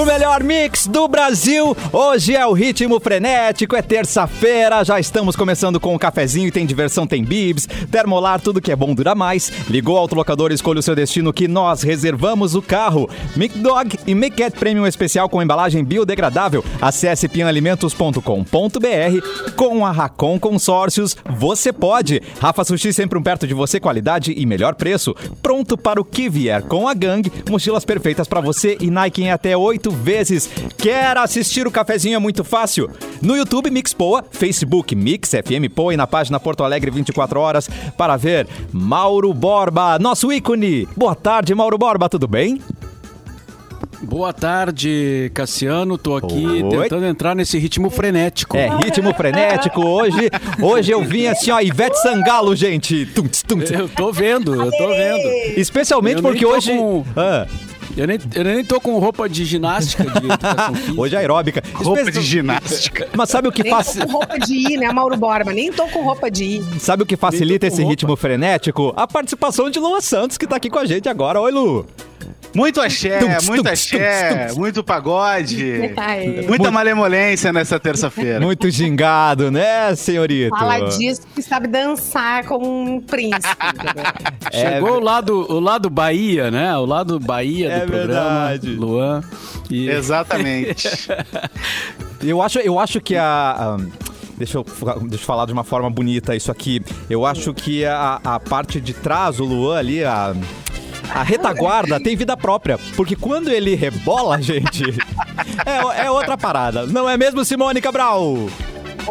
[0.00, 1.76] O melhor mix do Brasil.
[1.92, 6.64] Hoje é o ritmo frenético, é terça-feira, já estamos começando com o um cafezinho tem
[6.64, 9.52] diversão, tem bibs, termolar, tudo que é bom dura mais.
[9.68, 13.10] Ligou o autolocador, escolha o seu destino que nós reservamos o carro.
[13.36, 16.64] Mic Dog e Mic Premium especial com embalagem biodegradável.
[16.80, 19.52] Acesse pianalimentos.com.br.
[19.54, 22.22] Com a Racon Consórcios, você pode.
[22.40, 25.14] Rafa Sushi sempre um perto de você, qualidade e melhor preço.
[25.42, 29.30] Pronto para o que vier com a gangue, mochilas perfeitas para você e Nike em
[29.30, 29.54] até
[29.90, 30.48] oito vezes.
[30.78, 32.16] Quer assistir o cafezinho?
[32.16, 32.88] É muito fácil.
[33.20, 37.68] No YouTube Mix Poa, Facebook Mix FM Poa e na página Porto Alegre 24 horas
[37.96, 40.88] para ver Mauro Borba, nosso ícone.
[40.96, 42.60] Boa tarde, Mauro Borba, tudo bem?
[44.02, 45.98] Boa tarde, Cassiano.
[45.98, 46.70] Tô aqui Oi.
[46.70, 48.56] tentando entrar nesse ritmo frenético.
[48.56, 49.82] É, ritmo frenético.
[49.82, 50.30] Hoje,
[50.62, 53.04] hoje eu vim assim, ó, Ivete Sangalo, gente.
[53.06, 53.74] Tum, tum, tum.
[53.74, 55.28] Eu tô vendo, eu tô vendo.
[55.54, 56.74] Especialmente eu porque hoje.
[56.74, 57.04] Com...
[57.14, 57.46] Ah.
[57.96, 61.62] Eu nem, eu nem tô com roupa de ginástica de Hoje é aeróbica.
[61.74, 63.08] Roupa de ginástica.
[63.16, 63.94] Mas sabe o que faz...
[63.94, 65.52] Nem tô com roupa de ir, né, Mauro Borba?
[65.52, 66.80] Nem tô com roupa de ir.
[66.80, 67.90] Sabe o que facilita esse roupa.
[67.90, 68.92] ritmo frenético?
[68.96, 71.40] A participação de Lua Santos, que tá aqui com a gente agora.
[71.40, 71.86] Oi, Lu.
[72.54, 75.94] Muito axé, muito axé, muito pagode,
[76.48, 78.40] muita malemolência nessa terça-feira.
[78.40, 80.56] Muito gingado, né, senhorito?
[80.56, 83.40] Fala disso que sabe dançar como um príncipe.
[84.52, 86.76] É, Chegou o lado, o lado Bahia, né?
[86.76, 88.70] O lado Bahia do é programa, verdade.
[88.74, 89.22] Luan.
[89.70, 89.88] E...
[89.90, 90.88] Exatamente.
[92.22, 93.76] eu, acho, eu acho que a...
[93.76, 93.76] a...
[94.36, 94.64] Deixa eu,
[95.02, 96.82] deixa eu falar de uma forma bonita isso aqui.
[97.08, 100.34] Eu acho que a, a parte de trás, o Luan ali, a,
[101.14, 102.78] a retaguarda tem vida própria.
[102.96, 104.84] Porque quando ele rebola, gente,
[105.66, 106.86] é, é outra parada.
[106.86, 108.48] Não é mesmo, Simone Cabral?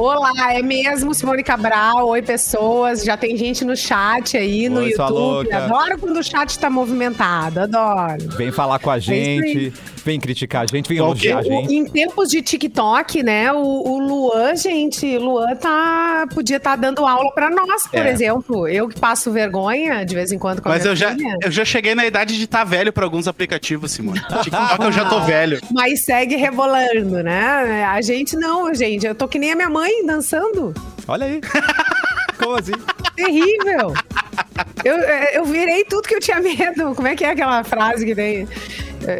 [0.02, 2.08] Olá, é mesmo Simone Cabral.
[2.08, 3.03] Oi, pessoas.
[3.03, 5.52] Já tem gente no chat aí, no Oi, YouTube.
[5.52, 8.30] Adoro quando o chat tá movimentado, adoro.
[8.38, 9.73] Vem falar com a é gente,
[10.05, 11.73] vem criticar a gente, vem elogiar a gente.
[11.73, 17.05] Em tempos de TikTok, né, o, o Luan, gente, Luan tá, podia estar tá dando
[17.05, 18.10] aula pra nós, por é.
[18.10, 18.70] exemplo.
[18.70, 21.93] Eu que passo vergonha de vez em quando com Mas eu já, eu já cheguei
[21.93, 24.21] na idade de estar tá velho pra alguns aplicativos, Simone.
[24.43, 25.60] TikTok eu já tô velho.
[25.73, 27.83] Mas segue rebolando, né?
[27.83, 29.05] A gente não, gente.
[29.05, 30.73] Eu tô que nem a minha mãe dançando.
[31.08, 31.42] Olha aí.
[32.38, 32.73] Como assim?
[33.16, 33.94] Terrível.
[34.83, 34.95] Eu,
[35.33, 36.95] eu virei tudo que eu tinha medo.
[36.95, 38.48] Como é que é aquela frase que tem?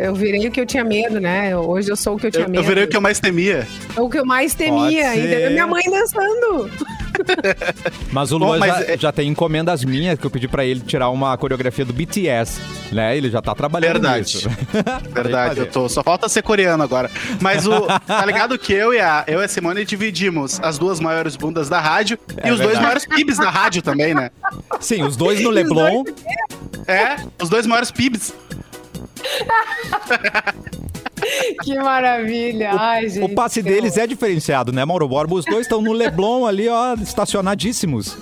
[0.04, 1.56] Eu virei o que eu tinha medo, né?
[1.56, 2.62] Hoje eu sou o que eu tinha eu, medo.
[2.62, 3.68] Eu virei o que eu mais temia.
[3.98, 5.16] O que eu mais temia.
[5.16, 5.52] Entendeu?
[5.52, 6.70] Minha mãe dançando.
[8.12, 8.98] Mas o Luan já, é...
[8.98, 12.62] já, tem encomendas minhas que eu pedi pra ele tirar uma coreografia do BTS,
[12.92, 13.16] né?
[13.18, 14.20] Ele já tá trabalhando Verdade.
[14.20, 14.50] nisso.
[15.14, 15.88] Verdade, eu tô.
[15.90, 17.10] Só falta ser coreano agora.
[17.42, 17.88] Mas o.
[18.06, 21.70] Tá ligado que eu e a, eu e a Simone dividimos as duas maiores bundas
[21.70, 22.62] da rádio é e os verdade.
[22.62, 24.32] dois maiores pibs da rádio também, né?
[24.80, 26.04] Sim, os dois no Leblon.
[26.88, 28.34] É, os dois maiores pibs.
[31.64, 32.72] que maravilha.
[32.78, 35.36] Ai, gente, o passe deles é diferenciado, né, Mauro Borba?
[35.36, 38.18] Os dois estão no Leblon ali, ó, estacionadíssimos.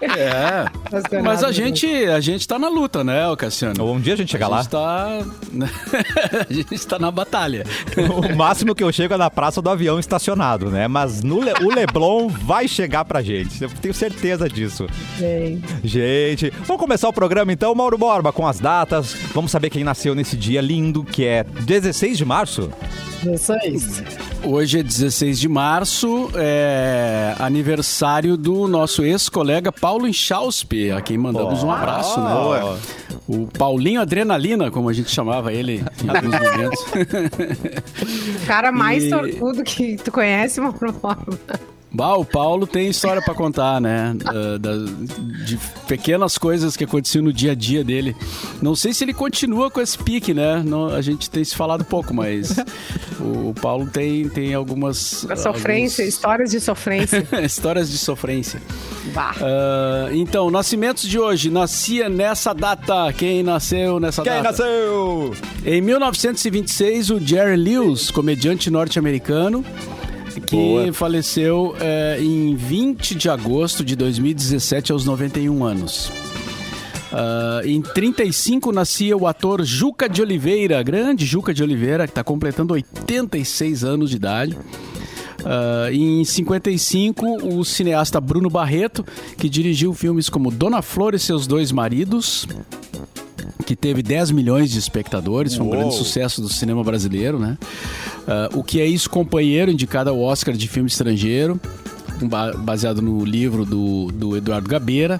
[0.00, 0.66] É.
[1.22, 3.92] Mas a gente, a gente tá na luta, né, Cassiano?
[3.92, 4.62] Um dia a gente chega a lá.
[4.62, 5.18] Gente tá...
[6.48, 7.64] a gente tá na batalha.
[7.96, 10.88] O máximo que eu chego é na praça do avião estacionado, né?
[10.88, 11.52] Mas no Le...
[11.64, 13.62] o Leblon vai chegar pra gente.
[13.62, 14.86] Eu tenho certeza disso.
[15.18, 15.62] Gente.
[15.84, 19.14] gente, vamos começar o programa então, Mauro Borba, com as datas.
[19.34, 22.70] Vamos saber quem nasceu nesse dia lindo, que é 16 de março.
[23.22, 24.02] 16.
[24.42, 31.62] Hoje é 16 de março, é aniversário do nosso ex-colega Paulo Inchauspe, a quem mandamos
[31.62, 32.78] oh, um abraço, oh, né?
[33.28, 36.80] O Paulinho Adrenalina, como a gente chamava ele em alguns momentos.
[38.42, 39.10] O cara mais e...
[39.10, 40.74] sortudo que tu conhece, mano.
[41.92, 44.14] Bah, o Paulo tem história para contar, né?
[44.14, 44.76] Uh, da,
[45.44, 45.58] de
[45.88, 48.16] pequenas coisas que aconteciam no dia a dia dele.
[48.62, 50.62] Não sei se ele continua com esse pique, né?
[50.64, 52.56] Não, a gente tem se falado pouco, mas
[53.18, 55.28] o, Paulo tem, tem algumas.
[55.28, 56.14] A sofrência, alguns...
[56.14, 57.26] histórias de sofrência.
[57.44, 58.62] histórias de sofrência.
[59.12, 59.34] Bah.
[59.40, 61.50] Uh, então, nascimentos de hoje.
[61.50, 63.12] Nascia nessa data.
[63.12, 64.42] Quem nasceu nessa Quem data?
[64.42, 65.34] Quem nasceu?
[65.64, 69.64] Em 1926, o Jerry Lewis, comediante norte-americano
[70.34, 70.92] que Boa.
[70.92, 76.10] faleceu é, em 20 de agosto de 2017, aos 91 anos.
[77.10, 82.22] Uh, em 35 nascia o ator Juca de Oliveira, grande Juca de Oliveira, que está
[82.22, 84.56] completando 86 anos de idade.
[85.40, 89.04] Uh, em 55, o cineasta Bruno Barreto,
[89.36, 92.46] que dirigiu filmes como Dona Flor e seus dois maridos,
[93.62, 97.58] que teve 10 milhões de espectadores, foi um grande sucesso do cinema brasileiro, né?
[98.22, 101.60] Uh, o que é isso, companheiro, indicado ao Oscar de filme estrangeiro
[102.58, 105.18] baseado no livro do, do Eduardo Gabeira.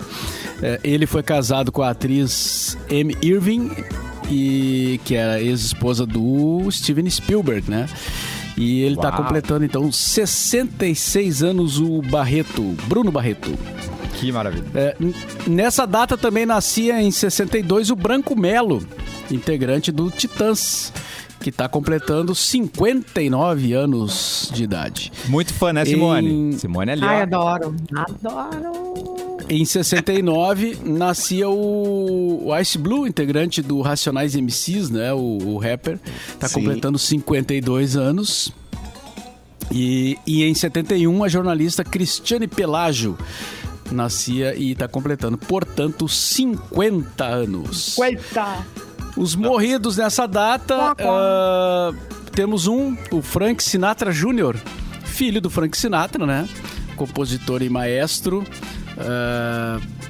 [0.58, 3.70] Uh, ele foi casado com a atriz Amy Irving
[4.30, 7.88] e que era ex-esposa do Steven Spielberg, né?
[8.56, 13.50] E ele está completando então 66 anos o Barreto, Bruno Barreto.
[14.20, 14.66] Que maravilha.
[14.74, 14.96] É,
[15.46, 18.86] nessa data também nascia em 62 o Branco Melo,
[19.30, 20.92] integrante do Titãs
[21.40, 25.10] que está completando 59 anos de idade.
[25.26, 26.30] Muito fã, né, Simone?
[26.30, 26.52] Em...
[26.52, 27.02] Simone ali.
[27.02, 27.74] Ai, adoro.
[27.96, 29.38] Adoro.
[29.48, 35.14] Em 69, nascia o, o Ice Blue, integrante do Racionais MCs, né?
[35.14, 35.98] O, o rapper.
[36.28, 38.52] Está completando 52 anos.
[39.72, 43.16] E, e em 71, a jornalista Cristiane Pelágio
[43.94, 47.94] nascia e está completando, portanto, 50 anos.
[47.94, 48.66] 50!
[49.16, 51.96] Os morridos nessa data, uh,
[52.32, 54.56] temos um, o Frank Sinatra Jr.,
[55.04, 56.48] filho do Frank Sinatra, né?
[56.96, 58.44] Compositor e maestro.
[58.96, 60.00] Uh,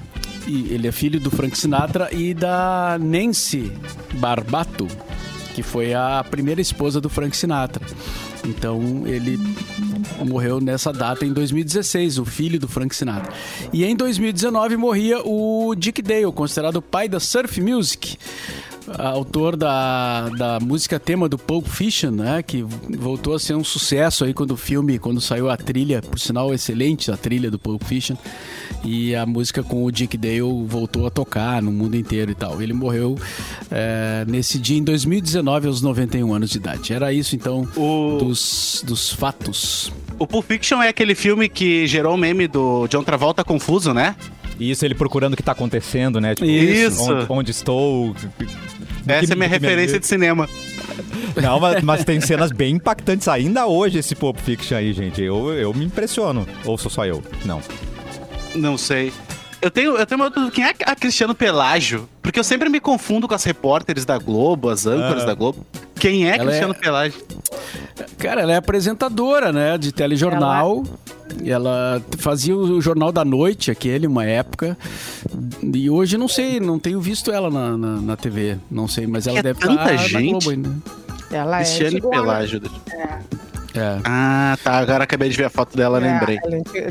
[0.47, 3.73] e ele é filho do Frank Sinatra e da Nancy
[4.15, 4.89] Barbato,
[5.55, 7.85] que foi a primeira esposa do Frank Sinatra.
[8.45, 9.39] Então ele
[10.27, 13.33] morreu nessa data em 2016, o filho do Frank Sinatra.
[13.73, 18.17] E em 2019 morria o Dick Dale, considerado o pai da surf music
[18.99, 22.43] autor da, da música tema do Pulp Fiction, né?
[22.43, 26.19] Que voltou a ser um sucesso aí quando o filme, quando saiu a trilha, por
[26.19, 28.17] sinal excelente a trilha do Pulp Fiction.
[28.85, 32.61] E a música com o Dick Dale voltou a tocar no mundo inteiro e tal.
[32.63, 33.19] Ele morreu
[33.71, 36.93] é, nesse dia em 2019, aos 91 anos de idade.
[36.93, 38.19] Era isso então o...
[38.19, 39.93] dos, dos fatos.
[40.19, 44.17] O Pulp Fiction é aquele filme que gerou o meme do John Travolta confuso, né?
[44.61, 46.35] Isso, ele procurando o que tá acontecendo, né?
[46.35, 47.11] Tipo, Isso.
[47.11, 48.15] Onde, onde estou.
[49.07, 50.49] Essa que, é minha referência de cinema.
[51.41, 55.23] Não, mas, mas, tem cenas bem impactantes ainda hoje esse Pulp Fiction aí, gente.
[55.23, 56.47] Eu, eu me impressiono.
[56.65, 57.23] Ou sou só eu?
[57.45, 57.61] Não.
[58.55, 59.13] Não sei.
[59.63, 60.53] Eu tenho, eu tenho uma dúvida.
[60.53, 62.09] Quem é a Cristiano Pelágio?
[62.23, 65.27] Porque eu sempre me confundo com as repórteres da Globo, as âncoras ah.
[65.27, 65.67] da Globo.
[65.97, 66.79] Quem é ela Cristiano é...
[66.79, 67.21] Pelágio?
[68.17, 69.77] Cara, ela é apresentadora, né?
[69.77, 70.83] De telejornal.
[71.45, 71.47] Ela...
[71.47, 74.79] ela fazia o Jornal da Noite, aquele, uma época.
[75.63, 78.57] E hoje não sei, não tenho visto ela na, na, na TV.
[78.71, 80.13] Não sei, mas ela é deve estar gente.
[80.13, 80.77] na Globo ainda.
[81.31, 82.63] Ela Cristiane é Pelágio.
[82.93, 83.19] É.
[83.75, 83.99] É.
[84.05, 84.79] Ah, tá.
[84.79, 86.39] Agora acabei de ver a foto dela, é, lembrei.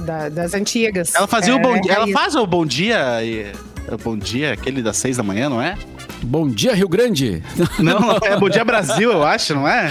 [0.01, 1.13] Da, das antigas.
[1.15, 1.93] Ela fazia é, o bom dia.
[1.93, 3.23] Ela faz o bom dia.
[3.23, 3.51] E,
[3.91, 5.77] o bom dia, aquele das seis da manhã, não é?
[6.21, 7.41] Bom dia, Rio Grande!
[7.79, 9.89] Não, é Bom Dia Brasil, eu acho, não é?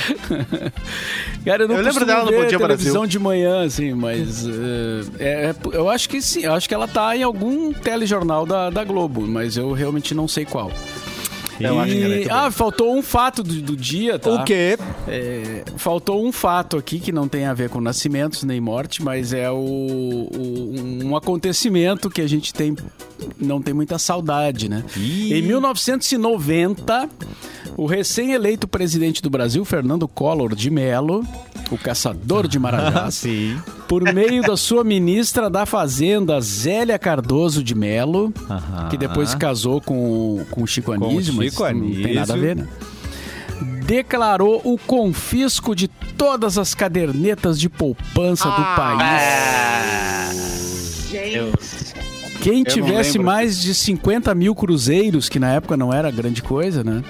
[1.45, 3.07] Cara, eu não eu lembro dela no Bom Dia televisão Brasil.
[3.07, 7.17] de manhã, assim, mas uh, é, eu acho que sim, eu acho que ela tá
[7.17, 10.71] em algum telejornal da, da Globo, mas eu realmente não sei qual.
[11.61, 14.31] Eu acho que é Ah, faltou um fato do, do dia, tá?
[14.31, 14.79] O quê?
[15.07, 19.33] É, faltou um fato aqui que não tem a ver com nascimentos nem morte, mas
[19.33, 22.77] é o, o um acontecimento que a gente tem
[23.39, 24.85] não tem muita saudade, né?
[24.97, 25.35] Ih.
[25.35, 27.09] Em 1990,
[27.79, 31.25] o recém-eleito presidente do Brasil, Fernando Collor de Mello,
[31.71, 33.23] o caçador de Marajás,
[33.87, 38.35] por meio da sua ministra da Fazenda, Zélia Cardoso de Mello,
[38.91, 41.95] que depois casou com, com o Chico Anísio, mas Chico Anísio.
[41.95, 42.67] não tem nada a ver, né?
[43.87, 48.65] Declarou o confisco de todas as cadernetas de poupança ah, do
[50.35, 51.07] país.
[51.09, 51.97] Gente.
[52.43, 57.05] Quem tivesse mais de 50 mil cruzeiros, que na época não era grande coisa, né?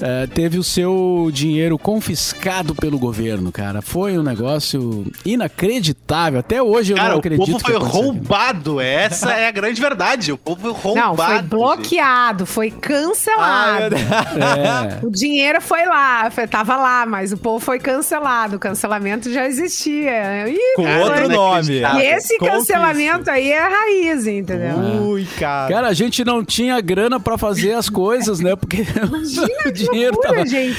[0.00, 3.80] É, teve o seu dinheiro confiscado pelo governo, cara.
[3.80, 6.40] Foi um negócio inacreditável.
[6.40, 7.42] Até hoje eu cara, não acredito.
[7.42, 8.80] O povo foi roubado.
[8.80, 10.32] Essa é a grande verdade.
[10.32, 11.08] O povo foi roubado.
[11.08, 12.52] Não, foi bloqueado, gente.
[12.52, 13.96] foi cancelado.
[14.40, 15.06] Ah, é.
[15.06, 18.56] O dinheiro foi lá, foi, tava lá, mas o povo foi cancelado.
[18.56, 20.48] O cancelamento já existia.
[20.48, 21.80] Ih, Com outro nome.
[21.80, 24.76] E esse cancelamento aí é a raiz, entendeu?
[25.02, 25.72] Ui, cara.
[25.72, 28.56] Cara, a gente não tinha grana para fazer as coisas, né?
[28.56, 30.46] Porque Imagina, dinheiro loucura, tava...
[30.46, 30.76] gente.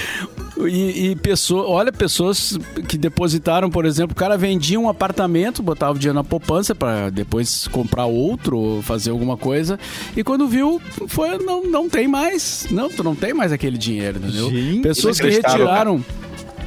[0.58, 2.58] E, e pessoa, olha, pessoas
[2.88, 7.10] que depositaram, por exemplo, o cara vendia um apartamento, botava o dinheiro na poupança para
[7.10, 9.78] depois comprar outro ou fazer alguma coisa.
[10.16, 12.68] E quando viu, foi, não, não tem mais.
[12.72, 14.50] Não, tu não tem mais aquele dinheiro, entendeu?
[14.50, 16.04] Gente, pessoas que retiraram.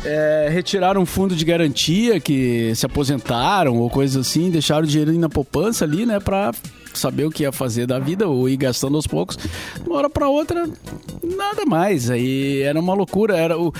[0.05, 5.13] É, retiraram um fundo de garantia que se aposentaram ou coisas assim, deixaram o dinheiro
[5.19, 6.53] na poupança ali, né, pra
[6.95, 9.37] saber o que ia fazer da vida ou ir gastando aos poucos.
[9.37, 10.69] De uma hora para outra,
[11.23, 12.11] nada mais.
[12.11, 13.37] Aí era uma loucura.
[13.37, 13.73] Era o,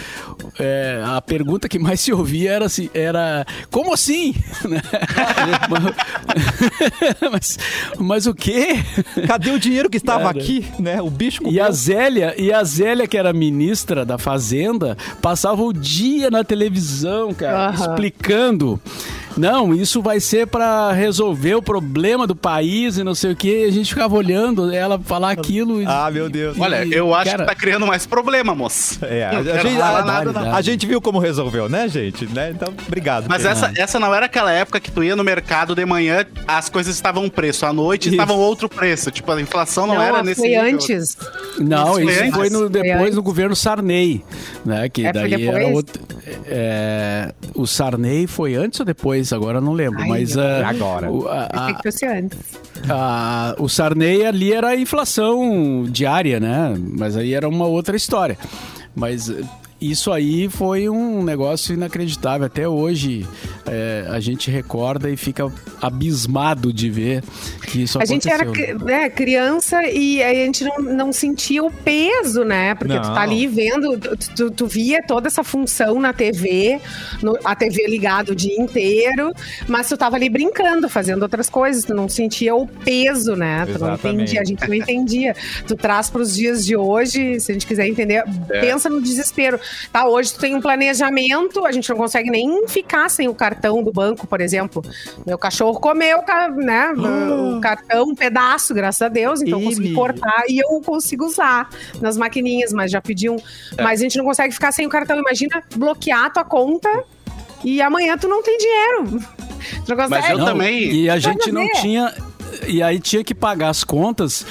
[0.59, 4.35] é, a pergunta que mais se ouvia era assim, era como assim?
[7.33, 7.59] mas,
[7.99, 8.79] mas o quê?
[9.27, 11.01] Cadê o dinheiro que estava aqui, né?
[11.01, 11.55] O bicho comeu.
[11.55, 16.45] E a Zélia, e a Zélia que era ministra da Fazenda, passava o dia na
[16.45, 18.81] televisão, cara, explicando
[19.39, 23.65] não, isso vai ser para resolver o problema do país e não sei o que.
[23.65, 25.81] A gente ficava olhando ela falar aquilo.
[25.81, 26.57] E, ah, meu Deus.
[26.57, 27.45] E, Olha, eu acho cara...
[27.45, 28.99] que tá criando mais problema, moço.
[29.03, 32.27] É, a, a, gente, a, nada, a, gente, viu como resolveu, né, gente?
[32.27, 32.51] Né?
[32.51, 33.27] Então, obrigado.
[33.29, 36.69] Mas essa, essa não era aquela época que tu ia no mercado de manhã, as
[36.69, 38.15] coisas estavam um preço, à noite isso.
[38.15, 39.11] estavam outro preço.
[39.11, 40.65] Tipo, a inflação não, não era nesse foi nível.
[40.65, 41.17] antes.
[41.59, 44.25] Não, isso, isso foi, no, depois no governo Sarney,
[44.65, 44.89] né?
[44.89, 46.03] Que é, daí era outro.
[46.47, 49.28] É, o Sarney foi antes ou depois?
[49.35, 50.37] Agora não lembro, Ai, mas.
[50.37, 51.11] Uh, agora.
[51.11, 52.39] O, a, a, que fosse antes.
[52.89, 56.75] A, o Sarney ali era a inflação diária, né?
[56.79, 58.39] Mas aí era uma outra história.
[58.95, 59.33] Mas
[59.81, 62.47] isso aí foi um negócio inacreditável.
[62.47, 63.27] Até hoje
[63.67, 67.23] é, a gente recorda e fica abismado de ver
[67.67, 68.35] que isso a aconteceu.
[68.35, 72.75] A gente era né, criança e a gente não, não sentia o peso, né?
[72.75, 73.03] Porque não.
[73.03, 73.97] tu tá ali vendo,
[74.35, 76.81] tu, tu, via toda essa função na TV,
[77.23, 79.33] no, a TV ligada o dia inteiro,
[79.69, 83.65] mas tu tava ali brincando, fazendo outras coisas, tu não sentia o peso, né?
[83.67, 84.05] Tu Exatamente.
[84.05, 85.37] não entendia, a gente não entendia.
[85.67, 88.61] tu traz para os dias de hoje, se a gente quiser entender, é.
[88.61, 89.61] pensa no desespero.
[89.93, 93.83] Tá, hoje tu tem um planejamento, a gente não consegue nem ficar sem o cartão
[93.83, 94.83] do banco, por exemplo.
[95.27, 96.19] Meu cachorro comeu,
[96.57, 101.25] né, o cartão, um pedaço, graças a Deus, então eu consegui cortar e eu consigo
[101.25, 101.69] usar
[102.01, 103.37] nas maquininhas, mas já pediam.
[103.77, 103.83] É.
[103.83, 105.19] Mas a gente não consegue ficar sem o cartão.
[105.19, 106.89] Imagina bloquear a tua conta
[107.65, 109.21] e amanhã tu não tem dinheiro.
[109.85, 110.11] Tu não consegue.
[110.11, 110.93] Mas eu não, também.
[110.93, 112.15] E a gente não tinha.
[112.67, 114.45] E aí tinha que pagar as contas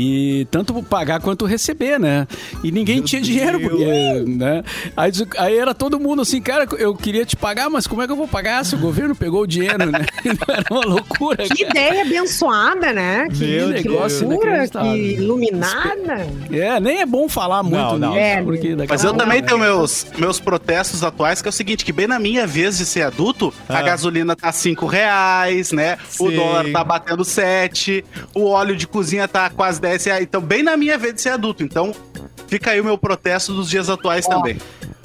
[0.00, 2.28] e tanto pagar quanto receber, né?
[2.62, 3.84] E ninguém Meu tinha dinheiro, porque,
[4.28, 4.62] né?
[4.96, 8.12] Aí, aí, era todo mundo assim, cara, eu queria te pagar, mas como é que
[8.12, 10.06] eu vou pagar se o governo pegou o dinheiro, né?
[10.48, 11.38] era uma loucura.
[11.48, 11.70] Que cara.
[11.70, 13.26] ideia abençoada, né?
[13.28, 16.28] Que, Meu que loucura, que iluminada.
[16.52, 18.10] É, nem é bom falar muito não, não.
[18.10, 21.84] Nisso, é, porque Mas eu também tenho meus, meus protestos atuais, que é o seguinte,
[21.84, 23.78] que bem na minha vez de ser adulto, ah.
[23.78, 25.98] a gasolina tá 5 reais, né?
[26.08, 26.28] Sim.
[26.28, 30.22] O dólar tá batendo 7, o óleo de cozinha tá quase 10 reais.
[30.22, 31.62] Então, bem na minha vez de ser adulto.
[31.62, 31.94] Então,
[32.46, 34.58] fica aí o meu protesto dos dias atuais Ó, também.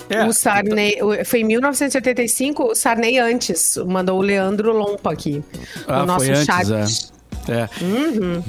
[0.10, 5.44] É, o Sarney, foi em 1985, o Sarney antes, mandou o Leandro Lompa aqui.
[5.88, 7.12] Ah, no nosso antes, chat.
[7.48, 7.54] É.
[7.54, 7.70] é.
[7.82, 8.44] Uhum.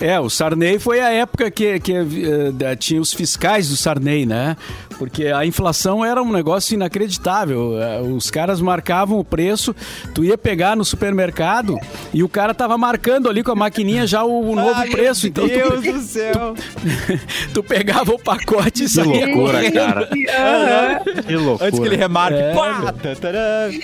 [0.00, 4.56] É, o Sarney foi a época que, que uh, tinha os fiscais do Sarney, né?
[4.98, 7.80] Porque a inflação era um negócio inacreditável.
[7.80, 9.74] Eh, os caras marcavam o preço,
[10.14, 11.78] tu ia pegar no supermercado
[12.12, 15.28] e o cara tava marcando ali com a maquininha já o, o novo Ai, preço.
[15.28, 16.54] Então, Deus tu, do céu!
[16.54, 19.26] Tu, tu, pegava o pacote e saía.
[19.26, 20.08] Que loucura, cara.
[20.38, 21.22] Uhum.
[21.22, 21.68] Que loucura.
[21.68, 22.38] Antes que ele remarque.
[22.38, 22.94] É, pá,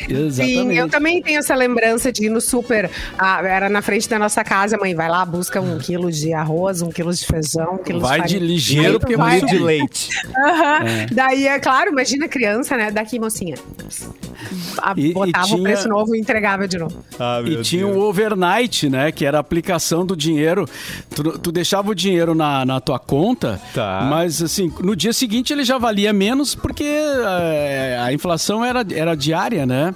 [0.08, 0.32] Exatamente.
[0.32, 2.90] Sim, eu também tenho essa lembrança de ir no super.
[3.18, 6.82] Ah, era na frente da nossa casa, mãe, vai lá, busca um quilo de arroz,
[6.82, 10.10] um quilo de feijão, um quilo vai de, de ligeiro, porque vai de leite.
[10.26, 11.03] Uhum.
[11.10, 11.14] É.
[11.14, 12.90] Daí, é claro, imagina criança, né?
[12.90, 13.56] Daqui, mocinha.
[14.78, 15.60] A, e, botava e tinha...
[15.60, 17.04] o preço novo e entregava de novo.
[17.18, 19.12] Ah, e tinha o overnight, né?
[19.12, 20.68] Que era a aplicação do dinheiro.
[21.14, 24.06] Tu, tu deixava o dinheiro na, na tua conta, tá.
[24.10, 29.14] mas assim, no dia seguinte ele já valia menos porque é, a inflação era, era
[29.14, 29.94] diária, né?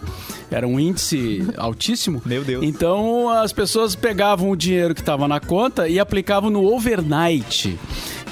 [0.51, 2.23] Era um índice altíssimo.
[2.25, 2.65] Meu Deus.
[2.65, 7.79] Então as pessoas pegavam o dinheiro que estava na conta e aplicavam no overnight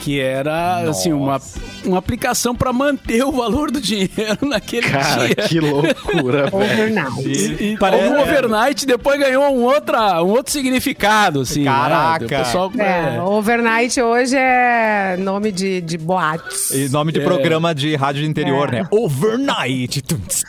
[0.01, 0.91] que era Nossa.
[0.91, 1.41] assim uma,
[1.85, 5.35] uma aplicação para manter o valor do dinheiro naquele Cara, dia.
[5.49, 7.29] que loucura, Overnight.
[7.29, 8.13] E, e Parece...
[8.13, 11.61] o overnight depois ganhou um, outra, um outro significado, assim.
[11.61, 11.71] Né?
[11.71, 12.27] Caraca.
[12.27, 12.45] Né?
[12.45, 13.23] Pessoal, é, é.
[13.23, 16.71] Overnight hoje é nome de, de boates.
[16.71, 17.25] E nome de é.
[17.25, 18.83] programa de rádio interior, é.
[18.83, 18.89] né?
[18.91, 20.03] Overnight.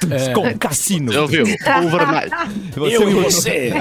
[0.09, 0.33] É.
[0.33, 1.11] Com cassino.
[1.11, 1.41] Eu vi.
[1.41, 2.31] Overnight.
[2.77, 3.73] Você eu e você.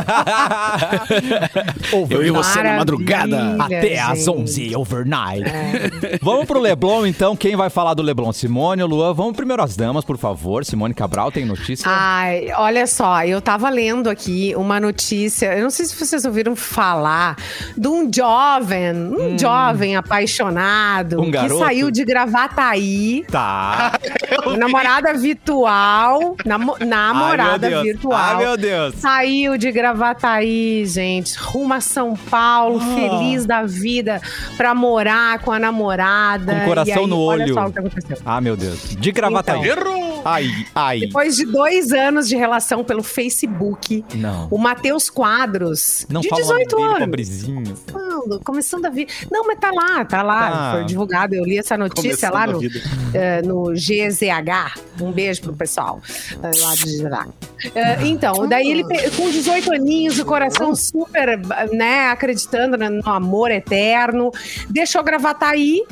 [2.11, 3.57] eu e você na madrugada.
[3.63, 5.45] Até às 11, overnight.
[5.57, 6.19] É.
[6.23, 7.37] Vamos pro Leblon, então.
[7.37, 8.33] Quem vai falar do Leblon?
[8.33, 9.13] Simone ou Luan?
[9.13, 10.65] Vamos primeiro às damas, por favor.
[10.65, 11.87] Simone Cabral tem notícia?
[11.89, 15.55] Ai, olha só, eu tava lendo aqui uma notícia.
[15.55, 17.37] Eu não sei se vocês ouviram falar
[17.77, 19.39] de um jovem, um hum.
[19.39, 23.25] jovem apaixonado um que saiu de Gravataí.
[23.31, 23.93] Tá.
[24.59, 26.37] namorada virtual.
[26.45, 28.19] Namo, namorada Ai, virtual.
[28.19, 28.95] Ai, meu Deus.
[28.97, 32.95] Saiu de Gravataí, gente, rumo a São Paulo, oh.
[32.95, 34.21] feliz da vida,
[34.57, 36.53] pra morar com a namorada.
[36.53, 37.43] Com o coração aí, no olho.
[37.43, 38.19] Olha só o que aconteceu.
[38.27, 38.97] Ah, meu Deus.
[38.97, 40.16] De gravata então, Errou!
[40.27, 41.01] Ai, ai.
[41.01, 44.49] Depois de dois anos de relação pelo Facebook, não.
[44.51, 46.99] o Matheus Quadros, não de 18 dele, anos.
[46.99, 47.75] Pobrezinho.
[47.93, 49.07] Começando, começando a vir.
[49.31, 50.51] Não, mas tá lá, tá lá.
[50.51, 50.73] Tá.
[50.73, 51.35] Foi divulgado.
[51.35, 54.81] Eu li essa notícia começando lá no, uh, no GZH.
[55.01, 56.01] Um beijo pro pessoal
[56.35, 57.29] uh, lá de GZH.
[57.29, 58.83] Uh, então, daí ele
[59.17, 61.39] com 18 aninhos, o coração super,
[61.73, 64.33] né, acreditando no amor eterno,
[64.69, 65.83] deixou gravar tá aí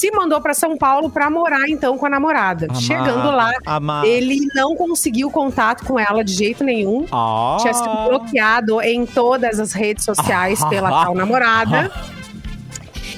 [0.00, 2.64] se mandou para São Paulo para morar então com a namorada.
[2.64, 4.06] Amada, Chegando lá, amada.
[4.06, 7.06] ele não conseguiu contato com ela de jeito nenhum.
[7.12, 7.58] Ah.
[7.60, 11.90] Tinha sido bloqueado em todas as redes sociais pela tal namorada.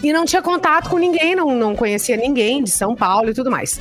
[0.02, 3.50] E não tinha contato com ninguém, não, não conhecia ninguém de São Paulo e tudo
[3.50, 3.80] mais.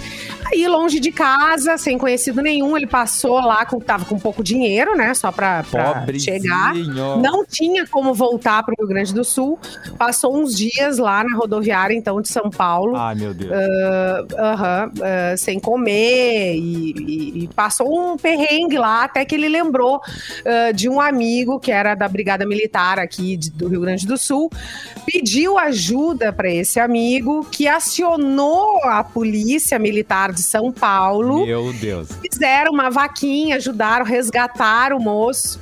[0.51, 4.95] Aí, longe de casa, sem conhecido nenhum, ele passou lá, com, tava com pouco dinheiro,
[4.95, 5.13] né?
[5.13, 6.73] Só pra, pra chegar.
[7.21, 9.57] Não tinha como voltar pro Rio Grande do Sul.
[9.97, 12.95] Passou uns dias lá na rodoviária, então, de São Paulo.
[12.95, 13.51] Ai, meu Deus.
[13.51, 19.47] Ah, aham, ah, sem comer e, e- e passou um perrengue lá até que ele
[19.49, 20.01] lembrou
[20.45, 24.17] ah, de um amigo que era da Brigada Militar aqui de- do Rio Grande do
[24.17, 24.51] Sul,
[25.05, 31.45] pediu ajuda para esse amigo que acionou a polícia militar de São Paulo.
[31.45, 32.09] Meu Deus.
[32.31, 35.59] Fizeram uma vaquinha, ajudaram, resgataram o moço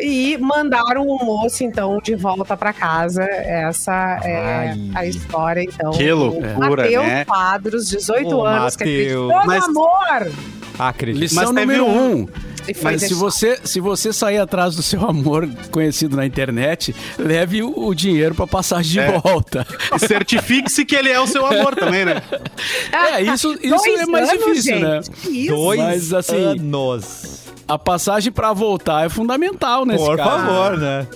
[0.00, 3.22] e mandaram o moço então de volta para casa.
[3.24, 4.90] Essa é Ai.
[4.94, 5.90] a história então.
[5.92, 7.24] Que loucura, Mateus né?
[7.24, 9.30] Quadros, 18 Ô, anos, que Mateus.
[9.30, 10.32] acreditou Mas- no amor.
[10.78, 11.20] Acredito.
[11.20, 12.28] Lição Mas teve número um- um.
[12.66, 17.62] E Mas se você, se você sair atrás do seu amor conhecido na internet, leve
[17.62, 19.18] o, o dinheiro pra passagem de É.
[19.18, 19.66] volta.
[19.94, 22.22] E certifique-se que ele é o seu amor também, né?
[22.92, 25.00] É, isso, isso é mais anos, difícil, né?
[25.02, 25.44] gente.
[25.44, 25.54] Isso.
[25.54, 27.44] Dois Mas, assim, anos.
[27.68, 30.30] A passagem pra voltar é fundamental nesse Por caso.
[30.46, 31.06] favor, né?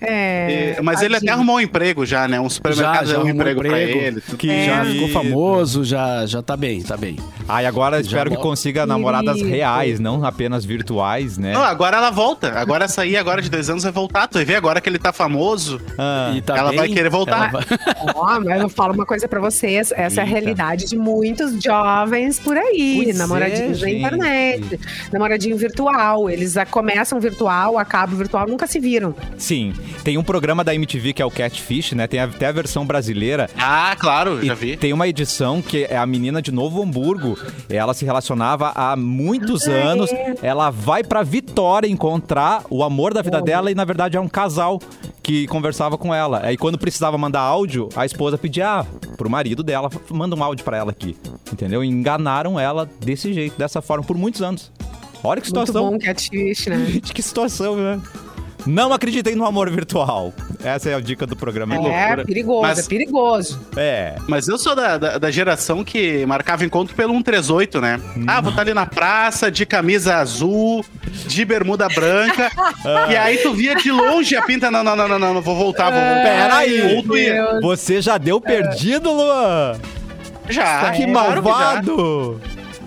[0.00, 2.40] É, E- mas ele até arrumou um emprego já, né?
[2.40, 3.98] Um supermercado Já, já um arrumou emprego, pra emprego.
[3.98, 4.20] ele.
[4.20, 4.36] tudo.
[4.36, 4.94] Que Já querido.
[5.06, 7.16] ficou famoso, já, já tá bem, tá bem.
[7.48, 8.48] Ai, agora espero que volta.
[8.48, 11.52] consiga namoradas reais, não apenas virtuais, né?
[11.52, 12.52] Não, agora ela volta.
[12.58, 14.28] Agora essa aí, agora de dois anos, vai voltar.
[14.28, 15.80] Tu vai ver agora que ele tá famoso.
[15.98, 17.50] Ah, E tá Ela bem, vai querer voltar.
[17.50, 17.64] vai-
[18.14, 20.22] Ó, mas eu falo uma coisa pra vocês, essa é a Eita.
[20.24, 24.80] realidade de muitos jovens por aí, Pois namoradinhos é, na internet,
[25.12, 29.14] namoradinho virtual, eles começam virtual, acabam virtual, nunca se viram.
[29.36, 32.06] Sim, tem um programa da MTV que é o Catfish, né?
[32.06, 33.48] Tem até a versão brasileira.
[33.56, 34.76] Ah, claro, já vi.
[34.76, 37.38] tem uma edição que é a menina de Novo Hamburgo.
[37.68, 40.10] Ela se relacionava há muitos anos.
[40.42, 44.28] Ela vai pra Vitória encontrar o amor da vida dela e, na verdade, é um
[44.28, 44.80] casal
[45.22, 46.40] que conversava com ela.
[46.44, 50.64] Aí, quando precisava mandar áudio, a esposa pedia ah, pro marido dela, manda um áudio
[50.64, 51.16] pra ela aqui.
[51.52, 51.84] Entendeu?
[51.84, 54.72] E enganaram ela desse jeito, dessa forma, por muitos anos.
[55.22, 55.90] Olha que Muito situação.
[55.90, 57.00] bom catfish, né?
[57.04, 58.00] Que situação, né?
[58.66, 60.32] Não acreditem no amor virtual.
[60.62, 61.74] Essa é a dica do programa.
[61.74, 62.24] É, loucura.
[62.24, 63.60] perigoso, Mas- é perigoso.
[63.76, 64.14] É.
[64.28, 68.00] Mas eu sou da, da, da geração que marcava encontro pelo 138, né?
[68.26, 70.84] Ah, vou estar ali na praça, de camisa azul,
[71.26, 72.50] de bermuda branca.
[73.10, 74.70] e aí tu via de longe a pinta.
[74.70, 76.22] Não, não, não, não, não, não vou voltar, vou voltar.
[76.22, 76.96] Pera aí.
[76.96, 77.32] Ou tu ia.
[77.32, 77.60] Deus.
[77.62, 79.78] Você já deu perdido, Luan?
[80.48, 80.90] Já.
[80.90, 81.54] que claro que já.
[81.54, 82.40] malvado!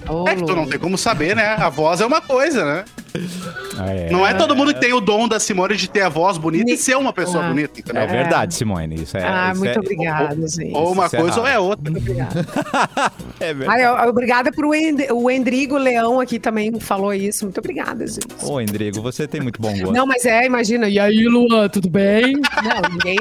[0.09, 1.55] Ô, É que tu não tem como saber, né?
[1.57, 2.83] A voz é uma coisa, né?
[3.15, 6.37] É, Não é todo mundo que tem o dom da Simone de ter a voz
[6.37, 7.47] bonita e ser uma pessoa Ah.
[7.49, 8.01] bonita, entendeu?
[8.01, 8.95] é verdade, Simone.
[9.03, 9.23] Isso é.
[9.23, 10.73] ah, isso muito é, obrigada, gente.
[10.75, 11.93] Ou uma Isso é coisa ou é outra.
[13.39, 13.81] É verdade.
[13.83, 17.45] Ai, obrigada por End- o Endrigo Leão aqui também falou isso.
[17.45, 18.27] Muito obrigada, gente.
[18.41, 19.91] Ô, Endrigo, você tem muito bom gosto.
[19.91, 20.87] Não, mas é, imagina.
[20.87, 22.33] E aí, Luan, tudo bem?
[22.33, 23.17] Não, ninguém.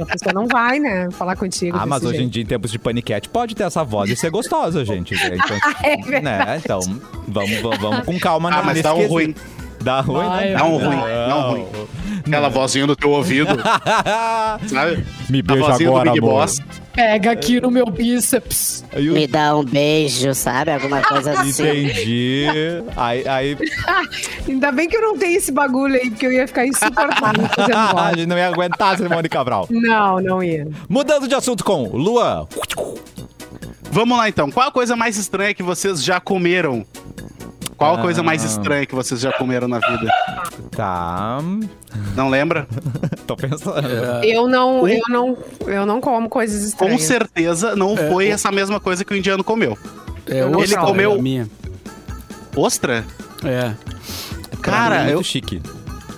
[0.00, 1.08] A pessoa não vai, né?
[1.12, 1.76] Falar contigo.
[1.80, 2.32] Ah, mas hoje em jeito.
[2.32, 5.14] dia, em tempos de paniquete, pode ter essa voz e ser gostosa, gente.
[5.36, 6.24] Então, É verdade.
[6.24, 6.60] né?
[6.64, 6.80] então
[7.28, 9.15] vamos, vamos, vamos com calma Ah, mas dá um.
[9.24, 9.34] Ruim.
[9.82, 10.54] Dá ruim, Vai, né?
[10.56, 10.96] Dá um ruim,
[11.28, 11.66] dá um ruim.
[12.26, 13.50] Aquela vozinha no teu ouvido,
[14.66, 15.04] sabe?
[15.30, 16.40] Me A beija vozinha agora, do Big amor.
[16.40, 16.58] Boss.
[16.92, 18.84] Pega aqui no meu bíceps.
[18.92, 20.72] Aí o- Me dá um beijo, sabe?
[20.72, 21.62] Alguma coisa assim.
[21.62, 22.46] Entendi.
[22.96, 23.58] Aí, aí
[24.48, 27.98] Ainda bem que eu não tenho esse bagulho aí, porque eu ia ficar insuportável fazendo
[27.98, 29.68] a gente não ia aguentar, Simone Cabral.
[29.70, 30.66] Não, não ia.
[30.88, 32.46] Mudando de assunto com Luan.
[33.90, 34.50] Vamos lá então.
[34.50, 36.84] Qual a coisa mais estranha que vocês já comeram?
[37.76, 38.46] Qual a coisa mais Ah.
[38.46, 40.10] estranha que vocês já comeram na vida?
[40.70, 41.38] Tá.
[42.14, 42.66] Não lembra?
[43.26, 43.86] Tô pensando.
[44.24, 45.36] Eu não, eu não,
[45.66, 47.02] eu não como coisas Com estranhas.
[47.02, 49.76] certeza não foi essa mesma coisa que o indiano comeu.
[50.26, 50.88] É, Eu ostra, falo.
[50.92, 51.48] comeu- é a minha.
[52.56, 53.04] Ostra?
[53.44, 53.72] É.
[54.62, 55.62] Cara, muito eu, chique.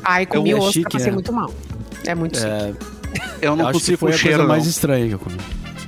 [0.04, 1.12] Ai, comi Eu- é ostra, chique, passei é.
[1.12, 1.52] muito mal.
[2.06, 2.48] É muito chique.
[2.50, 2.72] é
[3.42, 4.54] eu não acho que consigo foi com a cheiro, coisa não.
[4.54, 5.36] mais estranha que eu comi.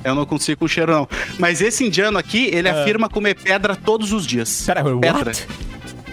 [0.05, 1.09] Eu não consigo com cheiro, não.
[1.39, 4.65] Mas esse indiano aqui, ele afirma comer pedra todos os dias.
[4.67, 5.27] Pera, pedra.
[5.31, 5.47] what?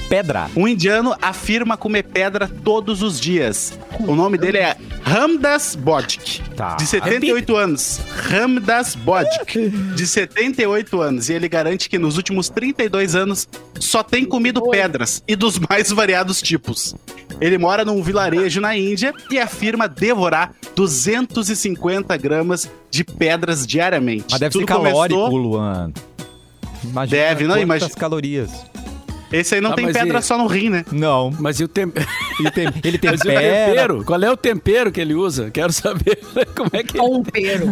[0.10, 0.50] Pedra.
[0.56, 3.78] Um indiano afirma comer pedra todos os dias.
[4.00, 6.76] O nome dele é Ramdas Bodk, Tá.
[6.76, 8.00] de 78 anos.
[8.30, 11.28] Ramdas Bodk, de 78 anos.
[11.30, 15.92] E ele garante que nos últimos 32 anos só tem comido pedras e dos mais
[15.92, 16.96] variados tipos.
[17.40, 24.26] Ele mora num vilarejo na Índia e afirma devorar 250 gramas de pedras diariamente.
[24.32, 25.92] Mas deve Tudo ser calórico, começou- Luan.
[26.84, 28.50] Imagina Deve, não, quantas imagina- calorias.
[29.32, 30.86] Esse aí não Ah, tem pedra e- só no rim, né?
[30.92, 31.32] Não.
[31.38, 31.70] Mas e o?
[32.40, 33.66] Ele tem, ele tem Mas o pera.
[33.66, 34.06] tempero?
[34.06, 35.50] Qual é o tempero que ele usa?
[35.52, 36.20] Quero saber
[36.56, 37.66] como é que Tompeiro.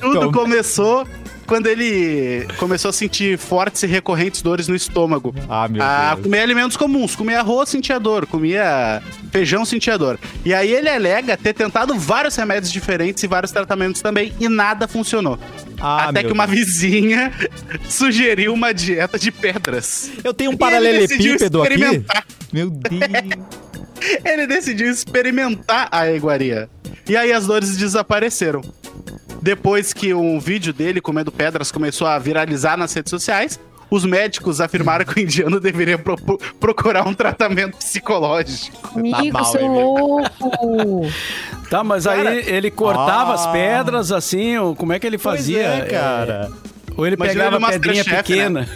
[0.00, 1.06] Tudo Então- começou
[1.46, 5.34] quando ele começou a sentir fortes e recorrentes dores no estômago.
[5.48, 6.24] Ah, meu a Deus.
[6.24, 10.18] comer alimentos comuns, comia arroz, sentia dor, comia feijão, sentia dor.
[10.44, 14.88] E aí ele alega ter tentado vários remédios diferentes e vários tratamentos também, e nada
[14.88, 15.38] funcionou.
[15.80, 16.58] Ah, Até que uma Deus.
[16.58, 17.32] vizinha
[17.88, 20.10] sugeriu uma dieta de pedras.
[20.24, 22.04] Eu tenho um paralelepípedo aqui.
[22.52, 23.00] Meu Deus.
[24.24, 26.68] Ele decidiu experimentar a iguaria.
[27.08, 28.62] E aí as dores desapareceram.
[29.42, 33.58] Depois que um vídeo dele comendo pedras começou a viralizar nas redes sociais,
[33.90, 36.16] os médicos afirmaram que o indiano deveria pro-
[36.58, 38.98] procurar um tratamento psicológico.
[38.98, 41.06] Amigo, mal, seu hein, louco.
[41.70, 43.52] Tá, mas Cara- aí ele cortava as Ah.
[43.52, 45.64] pedras assim, ou como é que ele fazia?
[45.68, 46.50] Pois é, cara.
[46.52, 48.10] É, Ou ele Imagina pegava ele no pedrinha Masterchef,
[48.52, 48.66] né?
[48.66, 48.68] pequena.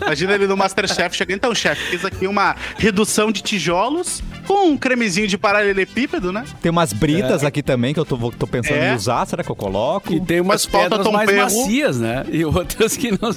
[0.06, 1.36] Imagina ele no Masterchef chegando.
[1.36, 6.44] Então, chefe, fiz aqui uma redução de tijolos com um cremezinho de paralelepípedo, né?
[6.60, 8.92] Tem umas britas aqui também que eu tô, tô pensando É.
[8.92, 9.26] em usar.
[9.26, 10.12] Será que eu coloco?
[10.12, 11.42] E tem umas Mas pedras mais perro.
[11.42, 12.24] macias, né?
[12.30, 13.32] E outras que não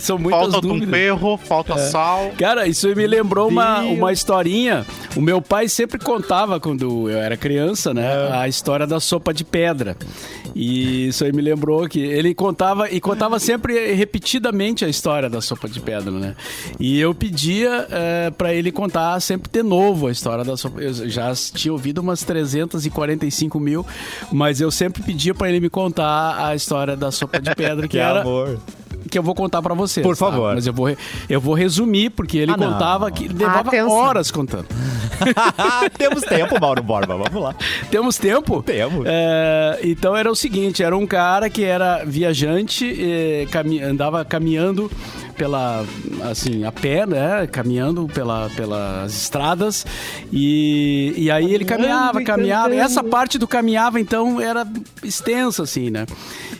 [0.00, 0.86] são muitas falta dúvidas.
[0.88, 2.32] tempero, falta sal.
[2.38, 4.84] Cara, isso me lembrou uma, uma historinha.
[5.16, 8.06] O meu pai sempre contava, quando eu era criança, né?
[8.32, 9.96] A história da sopa de pedra.
[10.54, 15.40] E isso aí me lembrou que ele contava, e contava sempre repetidamente a história da
[15.40, 16.34] sopa de pedra, né?
[16.80, 20.80] E eu pedia eh, pra ele contar sempre de novo a história da sopa.
[20.80, 23.86] Eu já tinha ouvido umas 345 mil,
[24.32, 27.88] mas eu sempre pedia pra ele me contar a história da sopa de pedra, que,
[27.98, 28.58] Que era amor.
[29.08, 30.04] Que eu vou contar pra vocês.
[30.06, 30.26] Por tá?
[30.26, 30.54] favor.
[30.54, 30.94] Mas eu vou,
[31.28, 32.72] eu vou resumir, porque ele Ah, não.
[32.72, 33.90] contava que levava Atenção.
[33.90, 34.66] horas contando.
[35.98, 37.16] Temos tempo, Mauro Borba.
[37.16, 37.54] Vamos lá.
[37.90, 38.62] Temos tempo?
[38.62, 39.04] Temos.
[39.06, 44.90] É, então era o seguinte, era um cara que era viajante, eh, cami- andava caminhando
[45.38, 45.86] pela,
[46.28, 47.46] assim, a pé, né?
[47.46, 49.86] Caminhando pela, pelas estradas.
[50.32, 52.74] E, e aí ele caminhava, e caminhava.
[52.74, 54.66] E essa parte do caminhava, então, era
[55.02, 56.04] extensa, assim, né?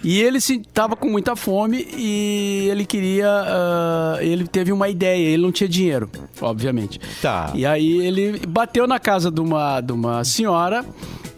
[0.05, 3.29] E ele se, tava com muita fome e ele queria...
[3.29, 6.09] ah, ele teve uma ideia, ele não tinha dinheiro,
[6.41, 7.01] obviamente.
[7.21, 7.51] Tá.
[7.55, 10.85] E aí ele bateu na casa de uma, de uma senhora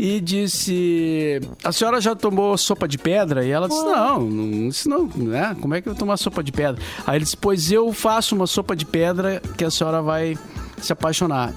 [0.00, 3.44] e disse: A senhora já tomou sopa de pedra?
[3.44, 5.54] E ela disse: Não, não, isso não, né?
[5.60, 6.82] Como é que eu vou tomar sopa de pedra?
[7.06, 10.36] Aí ele disse: Pois eu faço uma sopa de pedra que a senhora vai
[10.80, 11.54] se apaixonar.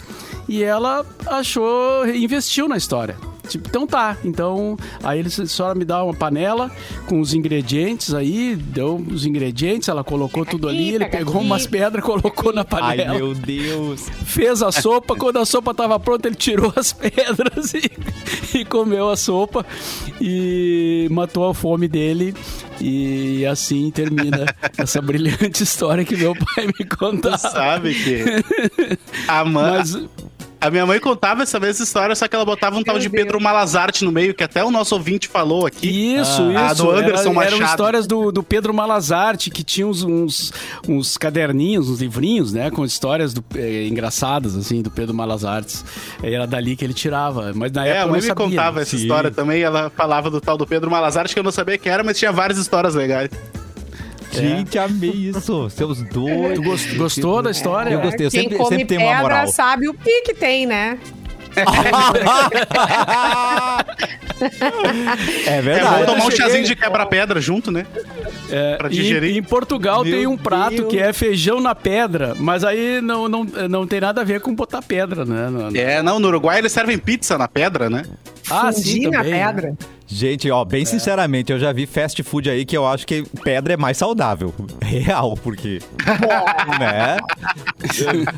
[0.47, 3.17] E ela achou, investiu na história.
[3.47, 4.17] Tipo, então tá.
[4.23, 6.71] Então, aí ele disse, a senhora me dá uma panela
[7.07, 12.03] com os ingredientes aí, deu os ingredientes, ela colocou tudo ali, ele pegou umas pedras,
[12.03, 14.07] colocou na Ai, panela meu Deus.
[14.25, 15.15] fez a sopa.
[15.15, 17.91] Quando a sopa estava pronta, ele tirou as pedras e,
[18.59, 19.65] e comeu a sopa
[20.19, 22.33] e matou a fome dele.
[22.81, 24.45] E assim termina
[24.77, 27.37] essa brilhante história que meu pai me contava.
[27.37, 28.23] Sabe que
[29.27, 29.95] a, mãe, Mas
[30.65, 33.39] a minha mãe contava essa mesma história, só que ela botava um tal de Pedro
[33.41, 36.15] Malazarte no meio, que até o nosso ouvinte falou aqui.
[36.15, 36.83] isso, Ah, isso.
[36.83, 37.69] do Anderson Era- eram Machado.
[37.71, 40.53] histórias do, do Pedro Malazarte, que tinha uns, uns,
[40.87, 42.71] uns caderninhos, uns livrinhos, né?
[42.71, 45.77] Com histórias do- eh, engraçadas, assim, do Pedro Malazarte.
[46.21, 47.51] Era dali que ele tirava.
[47.53, 48.45] Mas na É, época a eu mãe me sabia.
[48.45, 48.97] contava essa Sim.
[49.03, 49.61] história também.
[49.61, 52.31] Ela falava do tal do Pedro Malazarte, que eu não sabia quem era, mas tinha
[52.31, 53.29] várias histórias legais.
[54.33, 55.69] Gente, amei isso.
[55.69, 56.55] Seus dois.
[56.55, 57.91] Tu gost- gostou da história?
[57.91, 58.25] Eu gostei.
[58.27, 59.47] Eu Quem sempre, come sempre tenho uma pedra moral.
[59.47, 60.97] sabe o que tem, né?
[65.47, 65.99] É É verdade.
[65.99, 67.85] bom tomar um chazinho de quebra-pedra junto, né?
[68.49, 69.35] É, Pra digerir.
[69.35, 70.89] em, em Portugal Meu tem um prato Deus.
[70.89, 74.53] que é feijão na pedra, mas aí não, não, não tem nada a ver com
[74.53, 75.49] botar pedra, né?
[75.49, 78.03] Não- É, não, no Uruguai eles servem pizza na pedra, né?
[78.49, 79.73] Ah, Fundir sim, na também, né?
[80.13, 83.73] Gente, ó, bem sinceramente, eu já vi fast food aí que eu acho que pedra
[83.73, 84.53] é mais saudável.
[84.79, 85.79] Real, porque.
[86.79, 87.17] né?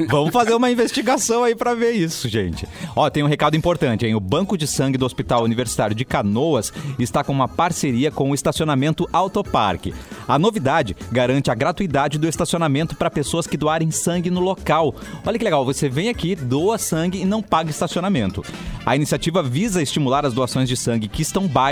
[0.08, 2.66] Vamos fazer uma investigação aí pra ver isso, gente.
[2.96, 4.16] Ó, tem um recado importante, hein?
[4.16, 8.34] O Banco de Sangue do Hospital Universitário de Canoas está com uma parceria com o
[8.34, 9.94] estacionamento Autoparque.
[10.28, 14.96] A novidade garante a gratuidade do estacionamento para pessoas que doarem sangue no local.
[15.26, 18.44] Olha que legal, você vem aqui, doa sangue e não paga estacionamento.
[18.86, 21.65] A iniciativa visa estimular as doações de sangue que estão baixas,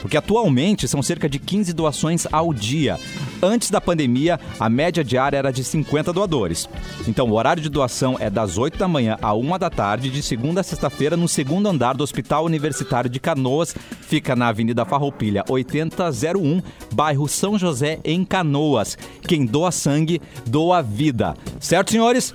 [0.00, 2.98] porque atualmente são cerca de 15 doações ao dia.
[3.42, 6.68] Antes da pandemia, a média diária era de 50 doadores.
[7.08, 10.22] Então, o horário de doação é das 8 da manhã à 1 da tarde, de
[10.22, 13.74] segunda a sexta-feira, no segundo andar do Hospital Universitário de Canoas.
[14.02, 16.62] Fica na Avenida Farroupilha, 8001,
[16.94, 18.96] bairro São José, em Canoas.
[19.26, 21.34] Quem doa sangue, doa vida.
[21.58, 22.32] Certo, senhores?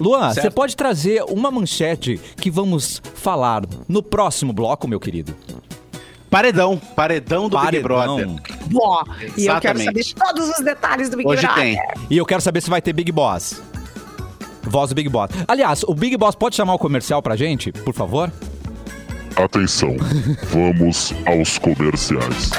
[0.00, 0.42] Luan, Certo.
[0.42, 5.34] você pode trazer uma manchete que vamos falar no próximo bloco, meu querido?
[6.34, 6.76] Paredão.
[6.96, 8.26] Paredão do Big Brother.
[8.66, 9.04] Bó.
[9.36, 11.62] E eu quero saber todos os detalhes do Big Hoje Brother.
[11.62, 11.78] tem.
[12.10, 13.62] E eu quero saber se vai ter Big Boss.
[14.64, 15.30] Voz do Big Boss.
[15.46, 18.32] Aliás, o Big Boss pode chamar o comercial pra gente, por favor?
[19.36, 19.96] Atenção,
[20.50, 22.50] vamos aos comerciais.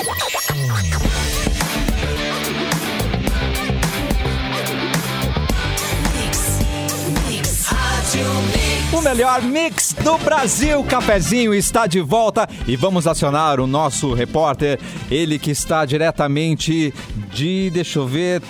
[8.94, 14.80] O melhor mix do Brasil, Cafezinho está de volta e vamos acionar o nosso repórter,
[15.12, 16.94] ele que está diretamente
[17.34, 18.42] de, deixa eu ver,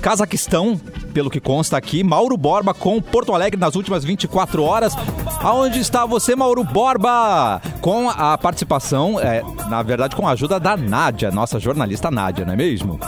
[0.00, 0.80] Cazaquistão,
[1.14, 4.94] pelo que consta aqui, Mauro Borba com Porto Alegre nas últimas 24 horas.
[5.40, 7.60] Aonde está você, Mauro Borba?
[7.80, 12.52] Com a participação, é, na verdade, com a ajuda da Nádia, nossa jornalista Nádia, não
[12.54, 12.98] é mesmo?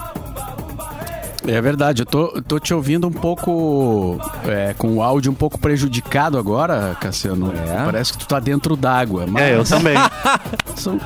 [1.48, 5.58] É verdade, eu tô, tô te ouvindo um pouco é, com o áudio um pouco
[5.58, 7.50] prejudicado agora, Cassiano.
[7.52, 7.84] É.
[7.86, 9.26] Parece que tu tá dentro d'água.
[9.26, 9.42] Mas...
[9.42, 9.96] É, eu também.
[10.76, 11.00] São,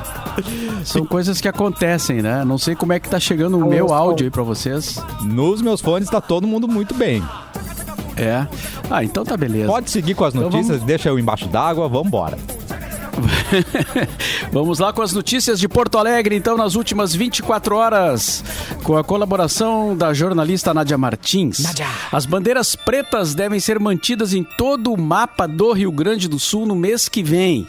[0.85, 2.45] são coisas que acontecem, né?
[2.45, 5.03] Não sei como é que tá chegando o meu áudio aí pra vocês.
[5.21, 7.23] Nos meus fones tá todo mundo muito bem.
[8.15, 8.45] É.
[8.91, 9.67] Ah, então tá beleza.
[9.67, 10.87] Pode seguir com as notícias, então vamos...
[10.87, 12.37] deixa eu embaixo d'água, vamos embora.
[14.51, 18.43] Vamos lá com as notícias de Porto Alegre, então, nas últimas 24 horas,
[18.83, 21.59] com a colaboração da jornalista Nádia Martins.
[21.59, 21.87] Nádia.
[22.11, 26.65] As bandeiras pretas devem ser mantidas em todo o mapa do Rio Grande do Sul
[26.65, 27.67] no mês que vem.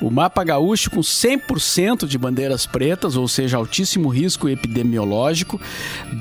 [0.00, 5.60] O mapa gaúcho com 100% de bandeiras pretas, ou seja, altíssimo risco epidemiológico,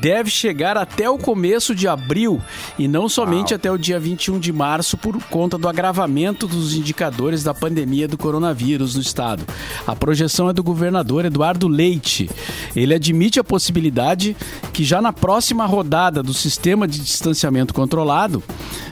[0.02, 2.42] deve chegar até o começo de abril
[2.78, 7.44] e não somente até o dia 21 de março por conta do agravamento dos indicadores
[7.44, 9.46] da pandemia do coronavírus no estado.
[9.88, 12.30] A projeção é do governador Eduardo Leite.
[12.76, 14.36] Ele admite a possibilidade
[14.74, 18.44] que já na próxima rodada do sistema de distanciamento controlado,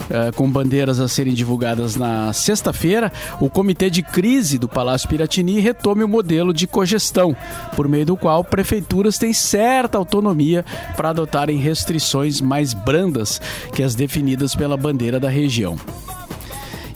[0.10, 5.60] eh, com bandeiras a serem divulgadas na sexta-feira, o comitê de crise do Palácio Piratini
[5.60, 7.36] retome o modelo de cogestão,
[7.76, 10.64] por meio do qual prefeituras têm certa autonomia
[10.96, 13.42] para adotarem restrições mais brandas
[13.74, 15.80] que as definidas pela bandeira da região.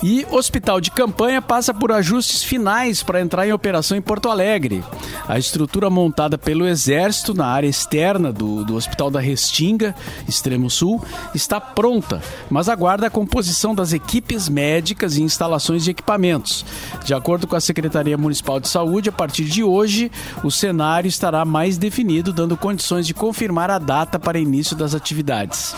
[0.04, 4.84] E Hospital de Campanha passa por ajustes finais para entrar em operação em Porto Alegre.
[5.28, 9.96] A estrutura montada pelo Exército na área externa do, do Hospital da Restinga,
[10.28, 11.04] extremo sul,
[11.36, 16.66] está pronta, mas aguarda a composição das equipes médicas e instalações de equipamentos.
[17.06, 20.12] De acordo com a Secretaria Municipal de Saúde, a partir de hoje,
[20.44, 25.76] o cenário estará mais definido, dando condições de confirmar a data para início das atividades.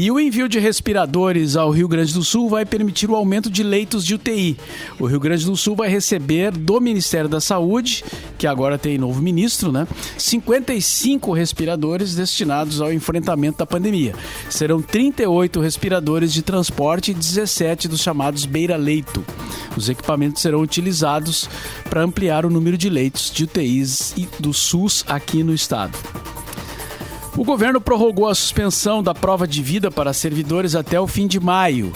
[0.00, 3.64] E o envio de respiradores ao Rio Grande do Sul vai permitir o aumento de
[3.64, 4.56] leitos de UTI.
[4.96, 8.04] O Rio Grande do Sul vai receber do Ministério da Saúde,
[8.38, 9.88] que agora tem novo ministro, né?
[10.16, 14.14] 55 respiradores destinados ao enfrentamento da pandemia.
[14.48, 19.24] Serão 38 respiradores de transporte e 17 dos chamados beira-leito.
[19.76, 21.50] Os equipamentos serão utilizados
[21.90, 25.98] para ampliar o número de leitos de UTIs do SUS aqui no estado.
[27.36, 31.38] O governo prorrogou a suspensão da prova de vida para servidores até o fim de
[31.38, 31.92] maio.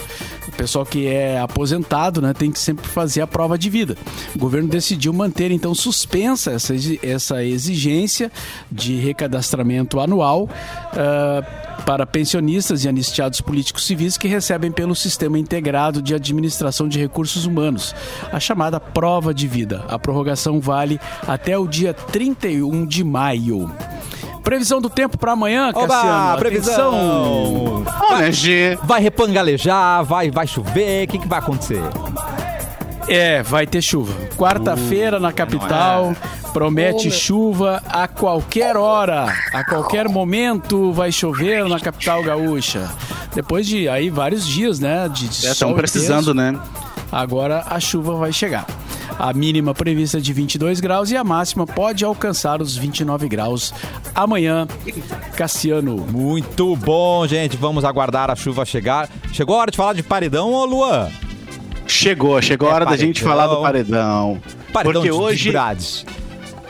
[0.47, 3.97] O pessoal que é aposentado né, tem que sempre fazer a prova de vida.
[4.35, 8.31] O governo decidiu manter então suspensa essa, essa exigência
[8.71, 16.01] de recadastramento anual uh, para pensionistas e anistiados políticos civis que recebem pelo Sistema Integrado
[16.01, 17.93] de Administração de Recursos Humanos,
[18.31, 19.83] a chamada prova de vida.
[19.89, 23.69] A prorrogação vale até o dia 31 de maio.
[24.43, 26.37] Previsão do tempo para amanhã, Oba, Cassiano.
[26.37, 27.83] previsão.
[28.09, 28.31] Vai,
[28.83, 31.81] vai repangalejar, vai, vai chover, o que, que vai acontecer?
[33.07, 34.13] É, vai ter chuva.
[34.37, 36.15] Quarta-feira na capital,
[36.53, 42.89] promete chuva a qualquer hora, a qualquer momento vai chover na capital gaúcha.
[43.33, 46.57] Depois de aí vários dias, né, de, de é, precisando, né?
[47.11, 48.65] Agora a chuva vai chegar.
[49.17, 53.73] A mínima prevista é de 22 graus e a máxima pode alcançar os 29 graus
[54.13, 54.67] amanhã.
[55.35, 55.97] Cassiano.
[55.97, 57.55] Muito bom, gente.
[57.57, 59.09] Vamos aguardar a chuva chegar.
[59.31, 61.09] Chegou a hora de falar de paredão, ô Luan?
[61.87, 64.41] Chegou, chegou a hora da gente falar do paredão.
[64.71, 65.53] Paredão Porque de hoje,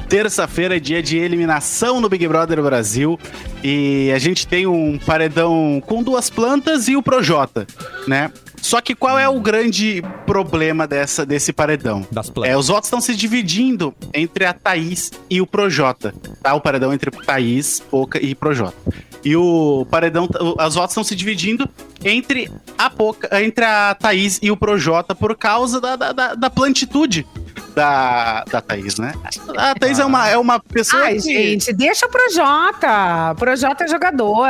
[0.09, 3.19] terça-feira é dia de eliminação no Big Brother Brasil.
[3.63, 7.65] E a gente tem um paredão com duas plantas e o Projota,
[8.07, 8.31] né?
[8.63, 12.07] Só que qual é o grande problema dessa, desse paredão?
[12.09, 12.53] Das plantas.
[12.53, 16.13] É, os votos estão se dividindo entre a Thaís e o Projota.
[16.41, 16.53] Tá?
[16.53, 18.73] O paredão entre Thaís, Poca e Projota.
[19.21, 20.29] E o paredão,
[20.65, 21.69] os votos estão se dividindo
[22.05, 27.27] entre a Poca, entre a Thaís e o Projota por causa da, da, da plantitude
[27.75, 29.13] da, da Thaís, né?
[29.57, 30.03] A Thaís ah.
[30.03, 31.03] é, uma, é uma pessoa.
[31.03, 31.21] Ai, que...
[31.21, 33.31] gente, deixa o Projota.
[33.33, 34.47] O Projota é jogador.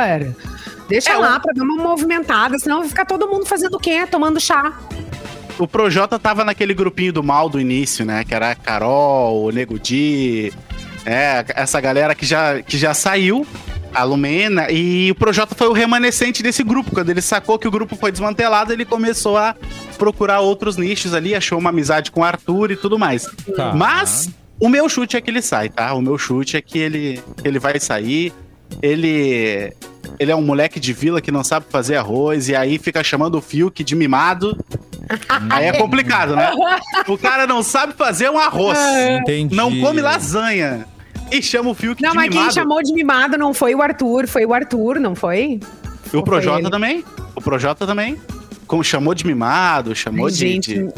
[0.88, 1.40] Deixa é, lá o...
[1.40, 4.06] pra dar uma movimentada, senão vai ficar todo mundo fazendo o quê?
[4.10, 4.72] Tomando chá.
[5.58, 8.24] O Projota tava naquele grupinho do mal do início, né?
[8.24, 10.52] Que era a Carol, o Nego Di,
[11.06, 13.46] é, essa galera que já, que já saiu
[13.94, 14.70] A Lumena.
[14.70, 16.90] E o Projota foi o remanescente desse grupo.
[16.92, 19.54] Quando ele sacou que o grupo foi desmantelado, ele começou a
[19.96, 23.24] procurar outros nichos ali, achou uma amizade com o Arthur e tudo mais.
[23.56, 23.72] Tá.
[23.74, 25.94] Mas o meu chute é que ele sai, tá?
[25.94, 28.32] O meu chute é que ele, ele vai sair.
[28.82, 29.72] Ele.
[30.18, 33.36] Ele é um moleque de vila que não sabe fazer arroz e aí fica chamando
[33.36, 34.56] o Fiuk de mimado.
[35.50, 36.52] aí é complicado, né?
[37.08, 38.78] O cara não sabe fazer um arroz.
[39.20, 39.56] Entendi.
[39.56, 40.86] Não come lasanha.
[41.32, 42.54] E chama o Fiuk Não, de mas quem mimado.
[42.54, 45.58] chamou de mimado não foi o Arthur, foi o Arthur, não foi?
[46.12, 47.02] E o Projota também.
[47.34, 48.20] O Projota também.
[48.66, 50.92] Como chamou de mimado, chamou Ai, de, gente, de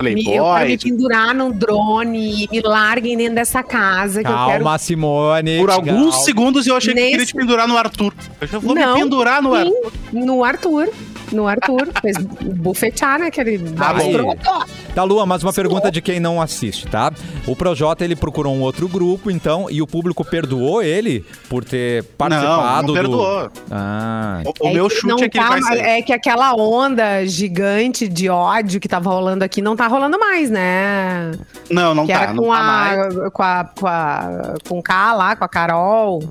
[0.00, 0.68] Me, eu quero playboy.
[0.68, 5.58] me pendurar num drone e me larguem dentro dessa casa que eu quero Calma, Simone.
[5.58, 6.24] Por alguns calma.
[6.24, 8.12] segundos eu achei que Nesse- queria te pendurar no Arthur.
[8.40, 9.92] Eu já vou Não, me pendurar no sim, Arthur.
[10.12, 10.88] No Arthur.
[11.36, 11.88] No Arthur.
[12.00, 13.26] Fez bufetear, né?
[13.26, 14.10] Aquele Ah, bom.
[14.10, 14.66] escroto.
[14.94, 17.12] Tá, Lua, mas uma pergunta de quem não assiste, tá?
[17.46, 22.02] O Projota, ele procurou um outro grupo, então, e o público perdoou ele por ter
[22.16, 23.48] participado não perdoou.
[23.48, 23.52] do...
[23.70, 25.80] Ah, O, o É meu que chute não é que ele tá- vai sair.
[25.80, 30.48] É que aquela onda gigante de ódio que tava rolando aqui não tá rolando mais,
[30.50, 31.32] né?
[31.70, 32.22] Não, não que tá.
[32.22, 33.16] era Não com, tá mais.
[33.18, 34.54] a, com, a, com a.
[34.68, 36.22] Com o K lá, com a Carol,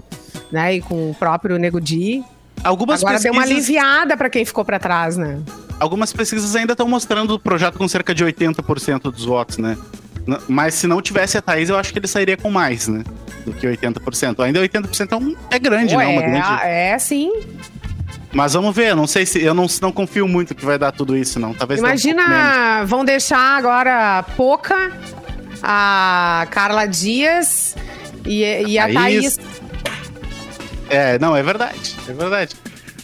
[0.51, 0.75] né?
[0.75, 2.23] E com o próprio Nego Di.
[2.63, 5.39] Algumas Agora deu uma pesquisas, aliviada pra quem ficou pra trás, né?
[5.79, 9.77] algumas pesquisas ainda estão mostrando o projeto com cerca de 80% dos votos, né?
[10.47, 13.03] Mas se não tivesse a Thaís, eu acho que ele sairia com mais, né?
[13.45, 14.43] Do que 80%.
[14.43, 16.07] Ainda 80% é, um, é grande, né?
[16.07, 16.61] Uma Ué, grande...
[16.63, 17.31] é, sim.
[18.33, 19.41] Mas vamos ver, não sei se.
[19.41, 21.53] Eu não, não confio muito que vai dar tudo isso, não.
[21.53, 21.89] Talvez dê um.
[21.89, 24.91] Imagina, vão deixar agora a Poca,
[25.61, 27.75] a Carla Dias
[28.25, 29.37] e, e a Thaís.
[29.37, 29.61] Thaís.
[30.89, 31.95] É, não, é verdade.
[32.07, 32.55] É verdade.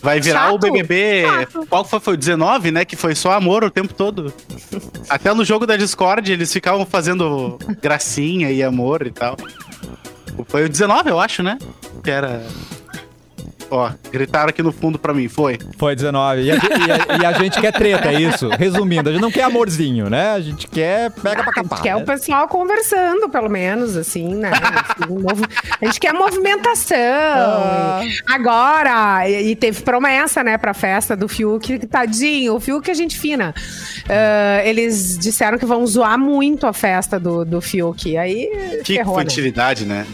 [0.01, 0.55] Vai virar Chato.
[0.55, 1.23] o BBB.
[1.23, 1.67] Chato.
[1.69, 1.99] Qual foi?
[1.99, 2.83] Foi o 19, né?
[2.85, 4.33] Que foi só amor o tempo todo.
[5.07, 9.37] Até no jogo da Discord eles ficavam fazendo gracinha e amor e tal.
[10.47, 11.57] Foi o 19, eu acho, né?
[12.03, 12.43] Que era.
[13.71, 15.57] Ó, gritaram aqui no fundo pra mim, foi.
[15.77, 16.41] foi 19.
[16.43, 18.49] E a, e a- e a gente quer treta, é isso?
[18.49, 20.31] Resumindo, a gente não quer amorzinho, né?
[20.33, 21.81] A gente quer pega pra capar.
[21.81, 22.05] Que é o né?
[22.05, 24.51] pessoal conversando, pelo menos, assim, né?
[24.51, 25.25] Assim,
[25.81, 26.97] A gente quer movimentação.
[26.97, 28.01] Ah.
[28.29, 33.17] Agora, e, e teve promessa, né, pra festa do Fiuk, tadinho, o Fiuk é gente
[33.17, 33.53] fina.
[34.09, 38.17] Ah, eles disseram que vão zoar muito a festa do, do Fiuk.
[38.17, 38.49] Aí,
[38.83, 39.23] Que ferrou, né?
[39.23, 40.05] infantilidade, né?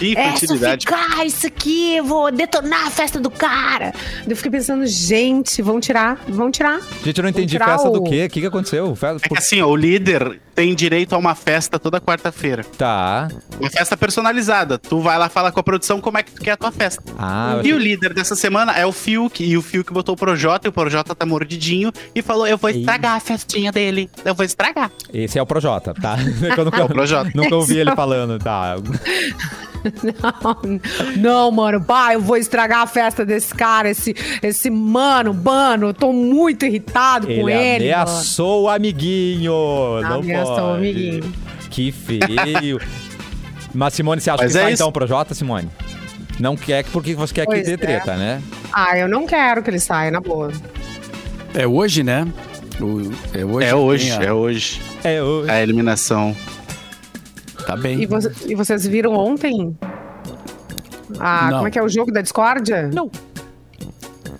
[0.00, 0.86] Que É, infantilidade.
[0.86, 3.92] ficar isso aqui, eu vou detonar a festa do cara.
[4.26, 6.80] Eu fiquei pensando, gente, vão tirar, vão tirar.
[7.04, 8.24] Gente, eu não entendi festa do o- quê?
[8.26, 8.96] O que, que aconteceu?
[8.96, 12.62] Festa É que assim, ó, o líder tem direito a uma festa toda quarta-feira.
[12.76, 13.28] Tá.
[13.58, 14.76] Uma festa personalizada.
[14.76, 17.02] Tu vai lá falar com a produção como é que tu quer a tua festa.
[17.18, 20.68] Ah, E o líder dessa semana é o Fiuk, e o Fiuk botou o Projota,
[20.68, 24.10] e o Projota tá mordidinho, e falou, eu vou estragar a festinha dele.
[24.22, 24.90] Eu vou estragar.
[25.14, 26.18] Esse é o Projota, tá?
[26.54, 27.30] Eu nunca, É o Projota.
[27.34, 28.76] nunca ouvi ele falando, tá?
[30.02, 30.80] Não,
[31.16, 35.94] não, mano, pai, eu vou estragar a festa desse cara, esse, esse mano, mano, eu
[35.94, 37.84] tô muito irritado com Ele ele.
[37.90, 38.02] mano.
[38.02, 39.52] ameaçou o amiguinho.
[40.02, 40.66] Não Ameaçou pode.
[40.66, 41.34] o amiguinho.
[41.70, 42.80] Que feio.
[43.74, 44.82] Mas, Simone, você acha Mas que é sai isso.
[44.82, 45.68] então o Projota, Simone?
[46.40, 47.76] Não quer porque você quer que Pois dê é.
[47.76, 48.42] treta, né?
[48.72, 50.50] Ah, eu não quero que ele saia, na boa.
[51.54, 52.26] É hoje, né?
[52.80, 53.66] O- é hoje.
[53.66, 54.80] É que hoje, a- é hoje.
[55.04, 55.44] É, o...
[55.48, 56.34] A eliminação.
[57.66, 58.00] Tá bem.
[58.02, 59.76] E, vo- e vocês viram ontem?
[61.18, 61.56] Ah, Não.
[61.58, 62.88] como é que é o jogo da discórdia?
[62.92, 63.10] Não.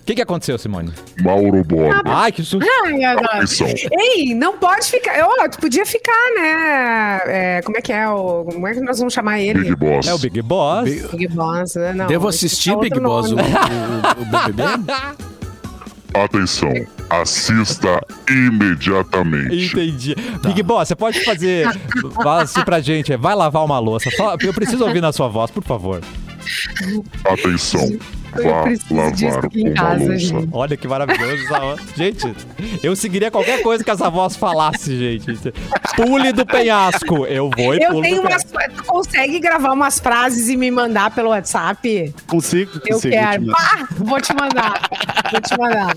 [0.00, 0.92] O que, que aconteceu, Simone?
[1.22, 2.02] Mauro Borba.
[2.04, 2.66] Ai, que susto.
[2.84, 3.44] Ai, agora.
[3.92, 5.12] Ei, não pode ficar.
[5.24, 7.20] Ó, tu podia ficar, né?
[7.26, 8.08] É, como é que é?
[8.08, 9.60] O, como é que nós vamos chamar ele?
[9.60, 10.08] Big Boss.
[10.08, 10.84] É o Big Boss.
[10.84, 11.92] Big- Big Boss, né?
[11.92, 14.62] Não, Devo assistir outro Big Boss, o, o, o BBB?
[16.12, 16.72] Atenção.
[17.08, 19.66] Assista imediatamente.
[19.66, 20.16] Entendi.
[20.42, 21.68] Big Boss, você pode fazer.
[22.14, 24.10] Fala assim pra gente, vai lavar uma louça.
[24.16, 26.00] Só- eu preciso ouvir na sua voz, por favor.
[27.24, 27.96] Atenção.
[28.36, 30.48] Eu Vá preciso disso aqui em casa, gente.
[30.52, 31.80] Olha que maravilhoso essa voz.
[31.96, 32.34] Gente,
[32.82, 35.52] eu seguiria qualquer coisa que essa voz falasse, gente.
[35.96, 37.26] Pule do penhasco.
[37.26, 38.44] Eu vou e Eu pulo tenho do umas.
[38.44, 42.14] Tu consegue gravar umas frases e me mandar pelo WhatsApp?
[42.26, 43.12] Consigo, Eu consigo.
[43.14, 43.44] quero.
[43.44, 44.88] te Ah, vou te mandar.
[45.30, 45.96] Vou te mandar.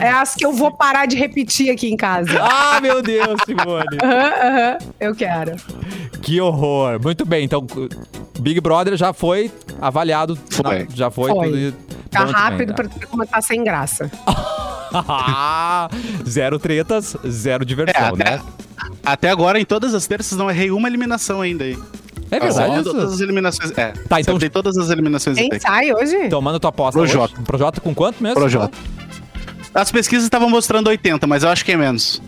[0.00, 2.30] É as que eu vou parar de repetir aqui em casa.
[2.40, 3.98] Ah, meu Deus, Simone.
[4.02, 4.78] Aham, aham.
[5.00, 5.56] Eu quero.
[6.22, 7.00] Que horror.
[7.02, 7.66] Muito bem, então
[8.38, 10.38] Big Brother já foi avaliado.
[10.50, 10.78] Foi.
[10.80, 11.71] na- já foi, Foi.
[12.12, 12.86] Tá Bom rápido pra
[13.26, 14.10] tá sem graça.
[16.28, 18.42] zero tretas, zero É, diversão, até, né?
[19.04, 21.78] até agora, em todas as terças, não errei uma eliminação ainda aí.
[22.30, 22.84] É verdade isso?
[22.84, 23.70] Todas as eliminações.
[23.76, 23.92] É.
[24.08, 26.16] Tá, então- acertei todas as eliminações Quem sai hoje?
[26.16, 27.34] Então manda tua aposta Projota.
[27.34, 27.42] hoje.
[27.44, 28.36] Projota com quanto mesmo?
[28.36, 28.76] Projota.
[29.74, 32.22] As pesquisas estavam mostrando 80, mas eu acho que é menos.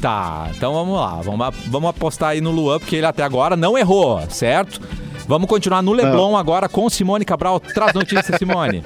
[0.00, 1.20] Tá, então vamos lá.
[1.22, 4.80] Vamos, vamos apostar aí no Luan, porque ele até agora não errou, certo?
[5.26, 7.58] Vamos continuar no Leblon agora com Simone Cabral.
[7.58, 8.82] Traz notícia, Simone.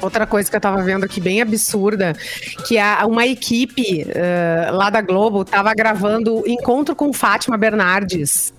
[0.00, 2.14] Outra coisa que eu tava vendo aqui bem absurda,
[2.66, 8.54] que a, uma equipe uh, lá da Globo tava gravando Encontro com Fátima Bernardes.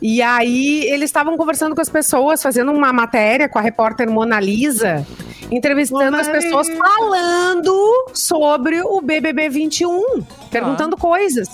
[0.00, 4.38] E aí eles estavam conversando com as pessoas, fazendo uma matéria com a repórter Mona
[4.38, 5.06] Lisa,
[5.50, 11.48] entrevistando as pessoas, falando sobre o BBB 21, perguntando coisas.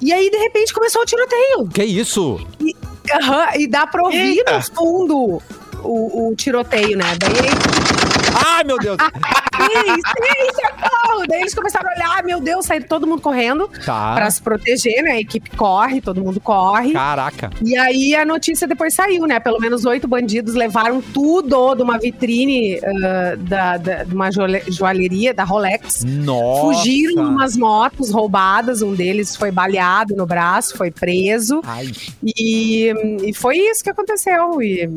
[0.00, 1.68] E aí, de repente, começou o tiroteio.
[1.72, 2.44] Que isso?
[2.60, 2.74] E,
[3.12, 4.56] aham, e dá pra ouvir Eita.
[4.56, 5.42] no fundo
[5.82, 7.16] o, o tiroteio, né?
[7.18, 8.96] Daí Ai, meu Deus.
[9.00, 11.24] Sim, sim, socorro!
[11.28, 14.14] Daí eles começaram a olhar, meu Deus, saíram todo mundo correndo Tá.
[14.14, 15.12] pra se proteger, né?
[15.12, 16.92] A equipe corre, todo mundo corre.
[16.92, 17.50] Caraca.
[17.64, 19.40] E aí a notícia depois saiu, né?
[19.40, 24.62] Pelo menos oito bandidos levaram tudo de uma vitrine ah, da, da- de uma joalhe-
[24.68, 26.04] joalheria, da Rolex.
[26.04, 26.60] Nossa.
[26.60, 31.60] Fugiram numas motos roubadas, um deles foi baleado no braço, foi preso.
[31.64, 31.90] Ai,
[32.22, 32.92] E,
[33.24, 34.62] e foi isso que aconteceu.
[34.62, 34.88] E eh,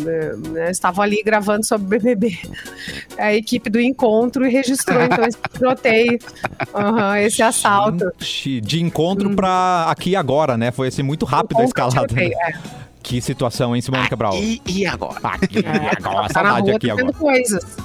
[0.50, 2.38] né, estavam ali gravando sobre o BBB.
[3.18, 6.20] A equipe do encontro e registrou então esse tiroteio,
[6.74, 8.12] Aham, esse assalto.
[8.20, 10.72] gente, de encontro pra aqui e agora, né?
[10.72, 12.08] Foi assim muito rápido a Encontro, escalada.
[12.08, 12.54] tiroteio, né?
[12.76, 12.80] é.
[13.02, 14.36] Que situação, hein, Simone Cabral?
[14.36, 15.18] E, e agora?
[15.24, 17.18] Aqui e agora, Tá saudade rua aqui fazendo agora.
[17.18, 17.78] coisas.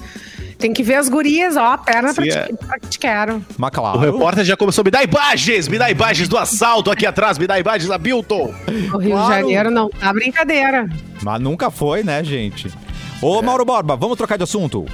[0.58, 2.48] Tem que ver as gurias, ó, perna pra é.
[2.88, 3.44] te quero.
[3.58, 3.98] Mas claro.
[3.98, 7.46] O repórter já começou, me dá imagens, me dá imagens do assalto aqui atrás, me
[7.46, 8.52] dá imagens da Bilton.
[8.92, 9.34] O Rio Claro.
[9.34, 10.88] de Janeiro não tá brincadeira.
[11.22, 12.70] Mas nunca foi, né, gente?
[13.22, 14.84] Ô, Mauro Borba, vamos trocar de assunto.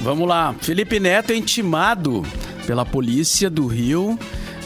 [0.00, 0.54] Vamos lá.
[0.60, 2.24] Felipe Neto é intimado
[2.66, 4.18] pela polícia do Rio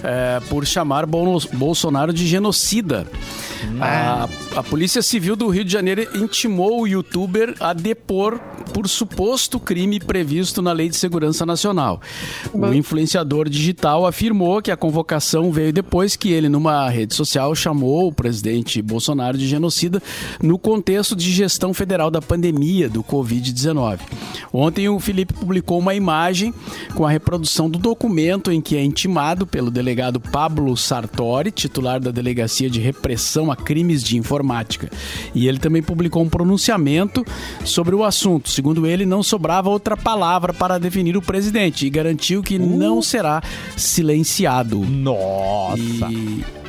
[0.03, 3.07] é, por chamar Bol- Bolsonaro de genocida.
[3.81, 8.41] A, a Polícia Civil do Rio de Janeiro intimou o youtuber a depor
[8.73, 12.01] por suposto crime previsto na Lei de Segurança Nacional.
[12.53, 18.09] O influenciador digital afirmou que a convocação veio depois que ele, numa rede social, chamou
[18.09, 20.03] o presidente Bolsonaro de genocida
[20.43, 24.01] no contexto de gestão federal da pandemia do Covid-19.
[24.53, 26.53] Ontem, o Felipe publicou uma imagem
[26.95, 32.11] com a reprodução do documento em que é intimado pelo delegado Pablo Sartori, titular da
[32.11, 34.89] Delegacia de Repressão a Crimes de Informática.
[35.35, 37.25] E ele também publicou um pronunciamento
[37.65, 38.51] sobre o assunto.
[38.51, 43.43] Segundo ele, não sobrava outra palavra para definir o presidente e garantiu que não será
[43.77, 44.79] silenciado.
[44.81, 46.11] Nossa.
[46.11, 46.68] E-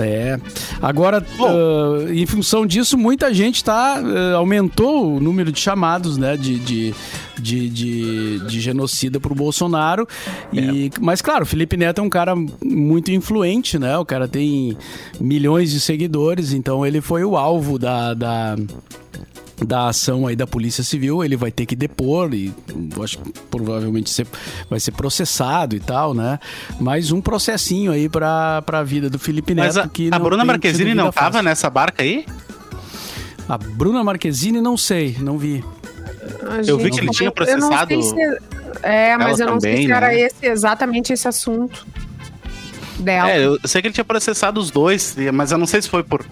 [0.00, 0.40] É.
[0.80, 6.36] Agora, ah, em função disso, muita gente tá, ah, aumentou o número de chamados né,
[6.36, 6.94] de, de,
[7.38, 10.06] de, de, de genocida pro Bolsonaro.
[10.52, 13.96] E, Mas, claro, o Felipe Neto é um cara muito influente, né?
[13.98, 14.76] O cara tem
[15.20, 18.14] milhões de seguidores, então ele foi o alvo da.
[18.14, 18.56] da
[19.64, 22.52] da ação aí da Polícia Civil, ele vai ter que depor e
[23.02, 24.26] acho que provavelmente ser-
[24.68, 26.38] vai ser processado e tal, né?
[26.80, 30.24] Mais um processinho aí pra, pra vida do Felipe Neto Mas a, que a não
[30.24, 31.42] Bruna Marquezine não tava fácil.
[31.44, 32.24] nessa barca aí?
[33.48, 35.64] A Bruna Marquezine não sei, não vi.
[36.42, 38.14] Ah, Eu vi que ele tinha eu sei processado se-
[38.82, 40.20] É, mas ela eu não sei também, se era né?
[40.20, 41.86] esse, exatamente esse assunto
[42.98, 43.30] dela.
[43.30, 46.02] É, eu sei que ele tinha processado os dois, mas eu não sei se foi
[46.02, 46.24] por,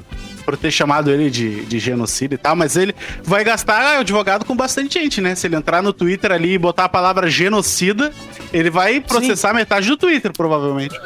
[0.49, 4.57] por ter chamado ele de, de genocídio e tal, mas ele vai gastar advogado com
[4.57, 5.35] bastante gente, né?
[5.35, 8.11] Se ele entrar no Twitter ali e botar a palavra genocida,
[8.51, 10.99] ele vai processar metade do Twitter, provavelmente.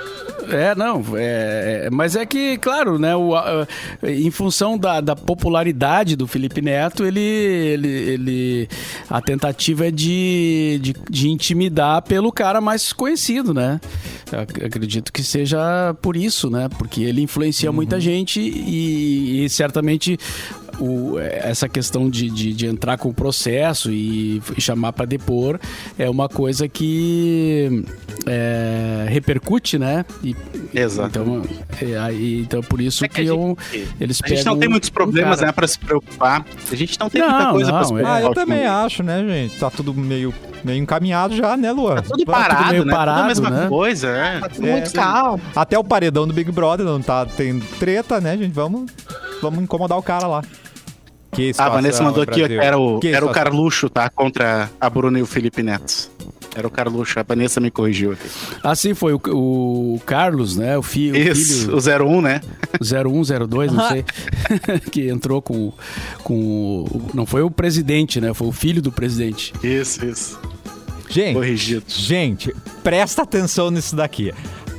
[0.51, 3.67] É, não, é, é- mas é que, claro, né, o, a-
[4.03, 8.69] em função da, da popularidade do Felipe Neto, ele, ele, ele-
[9.09, 13.81] a tentativa é de, de, de intimidar pelo cara mais conhecido, né?
[14.31, 16.69] Eu ac- acredito que seja por isso, né?
[16.79, 20.19] Porque ele influencia muita gente e, e certamente
[20.83, 25.59] o- essa questão de, de, de entrar com o processo e, chamar para depor
[25.99, 27.85] é uma coisa que
[28.27, 30.05] é, repercute, né?
[30.23, 30.35] E,
[30.75, 31.09] Exato.
[31.21, 31.43] Então,
[31.81, 34.59] é, aí, então por isso É que, que a eu, gente- eles A gente não
[34.59, 35.47] tem muitos um problemas, cara.
[35.47, 36.45] né, pra se preocupar.
[36.71, 37.95] A gente não tem Não, muita coisa pra se é.
[37.95, 38.17] preocupar.
[38.17, 39.59] Ah, eu também acho, né, gente?
[39.59, 40.33] Tá tudo meio,
[40.65, 41.97] meio encaminhado já, né, Luan?
[41.97, 42.79] Tá tudo Tá tudo parado, meio né?
[42.81, 43.67] tudo parado, a mesma né?
[43.69, 44.41] coisa, é.
[44.59, 45.41] Muito calmo.
[45.55, 48.53] Até o paredão do Big Brother não tá tem treta, né, gente?
[48.53, 48.91] Vamos,
[49.41, 50.43] vamos incomodar o cara lá.
[51.33, 53.31] Que A situação, Vanessa mandou aqui que era o, Que era o.
[53.31, 54.11] Carluxo, tá?
[54.11, 56.11] Contra a Bruna e o Felipe Neto.
[56.55, 58.29] Era o Carluxo, a Vanessa me corrigiu aqui.
[58.63, 60.77] Assim foi o, o Carlos, né?
[60.77, 62.41] O, fi, o Isso, filho o 01, né?
[62.83, 64.05] 0102, não sei,
[64.93, 65.73] que entrou com,
[66.23, 66.35] com
[66.85, 68.35] o- não foi o presidente, né?
[68.35, 69.55] Foi o filho do presidente.
[69.63, 70.39] Isso, isso.
[71.09, 71.85] Gente, Corrigido.
[71.89, 74.33] Gente, presta atenção nisso daqui.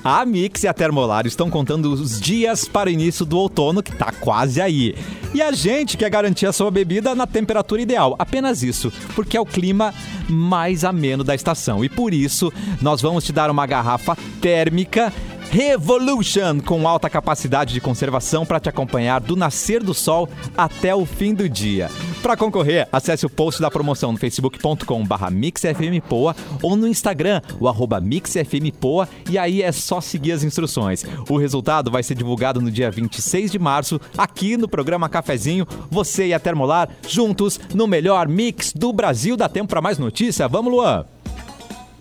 [0.03, 3.95] A Mix e a Termolar estão contando os dias para o início do outono, que
[3.95, 4.95] tá quase aí.
[5.33, 8.13] E a gente quer garantir a sua bebida na temperatura ideal.
[8.19, 9.93] Apenas isso, porque é o clima
[10.27, 11.85] mais ameno da estação.
[11.85, 12.51] E por isso,
[12.81, 15.11] nós vamos te dar uma garrafa térmica
[15.53, 20.27] Revolution, com alta capacidade de conservação para te acompanhar do nascer do sol
[20.57, 21.91] até o fim do dia.
[22.23, 28.01] Para concorrer, acesse o post da promoção no facebook.com/barra mixfmpoa ou no Instagram, o arroba
[28.01, 31.05] mixfmpoa, e aí é só seguir as instruções.
[31.29, 36.29] O resultado vai ser divulgado no dia 26 de março, aqui no programa Cafezinho, você
[36.29, 39.37] e a Termolar juntos no melhor mix do Brasil.
[39.37, 40.47] Dá tempo para mais notícia?
[40.47, 41.12] Vamos, Luan!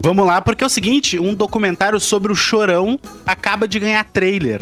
[0.03, 4.61] Vamos lá, porque é o seguinte, um documentário sobre o Chorão acaba de ganhar trailer.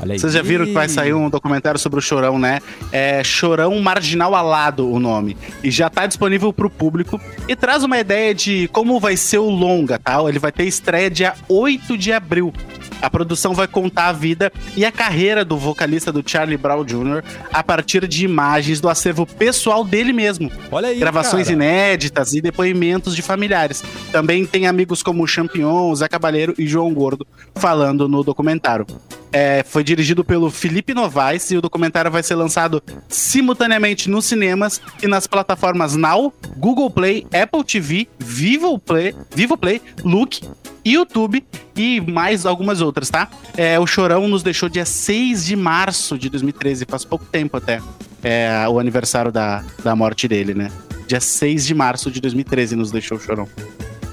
[0.00, 0.18] Olha aí.
[0.18, 2.58] Vocês já viram que vai sair um documentário sobre o Chorão, né?
[2.90, 5.36] É Chorão Marginal Alado o nome.
[5.62, 7.20] E já tá disponível pro público.
[7.48, 10.20] E traz uma ideia de como vai ser o longa, tá?
[10.28, 12.52] Ele vai ter estreia dia 8 de abril.
[13.00, 17.22] A produção vai contar a vida e a carreira do vocalista do Charlie Brown Jr.
[17.52, 20.50] a partir de imagens do acervo pessoal dele mesmo.
[20.70, 21.54] Olha aí, Gravações cara.
[21.54, 23.82] inéditas e depoimentos de familiares.
[24.10, 28.86] Também tem amigos como o Champion, Zé Cabaleiro e João Gordo falando no documentário.
[29.32, 34.80] É, foi dirigido pelo Felipe Novaes e o documentário vai ser lançado simultaneamente nos cinemas
[35.02, 40.40] e nas plataformas Now, Google Play, Apple TV, Vivo Play, Vivo Play, Look,
[40.86, 41.44] YouTube
[41.76, 43.28] e mais algumas outras, tá?
[43.56, 47.80] É, o Chorão nos deixou dia 6 de março de 2013, faz pouco tempo até.
[48.22, 50.70] É o aniversário da, da morte dele, né?
[51.06, 53.48] Dia 6 de março de 2013 nos deixou o Chorão.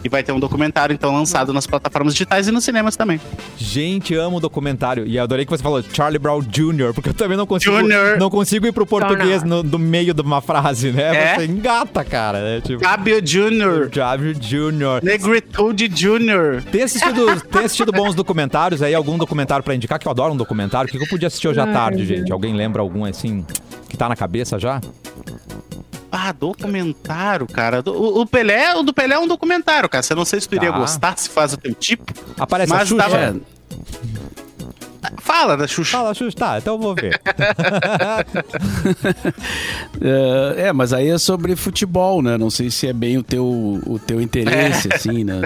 [0.04, 3.20] E vai ter um documentário, então, lançado nas plataformas digitais e nos cinemas também.
[3.58, 5.06] Gente, amo o documentário.
[5.08, 8.18] E adorei que você falou Charlie Brown Jr., porque eu também não consigo, Junior.
[8.18, 11.16] não consigo ir pro português no, no meio de uma frase, né?
[11.16, 11.36] É?
[11.36, 12.42] Você engata, cara.
[12.42, 12.62] Né?
[12.62, 15.04] Tipo, Fábio Jr., Charlie Jr.
[15.04, 16.64] Negritude Jr.
[16.72, 18.94] Tem assistido, tem assistido bons documentários aí?
[18.94, 20.00] Algum documentário pra indicar?
[20.00, 20.90] Que eu adoro um documentário.
[20.90, 22.20] O que eu podia assistir hoje à tarde, gente.
[22.20, 22.32] gente?
[22.32, 23.46] Alguém lembra algum, assim,
[23.88, 24.82] que tá na cabeça já?
[26.26, 27.84] Ah, documentário, cara.
[27.86, 30.02] O, o Pelé, o do Pelé é um documentário, cara.
[30.02, 30.78] Você não sei se tu iria Tá.
[30.78, 32.14] gostar, se faz o teu tipo.
[32.40, 33.04] Aparece a Mas Xuxa?
[33.04, 33.34] tava- É,
[35.20, 35.98] Fala da Xuxa.
[35.98, 36.38] Fala, Xuxa.
[36.38, 37.20] Tá, então eu vou ver.
[40.02, 42.38] é, é, mas aí é sobre futebol, né?
[42.38, 45.42] Não sei se é bem o teu, o teu interesse, assim, né?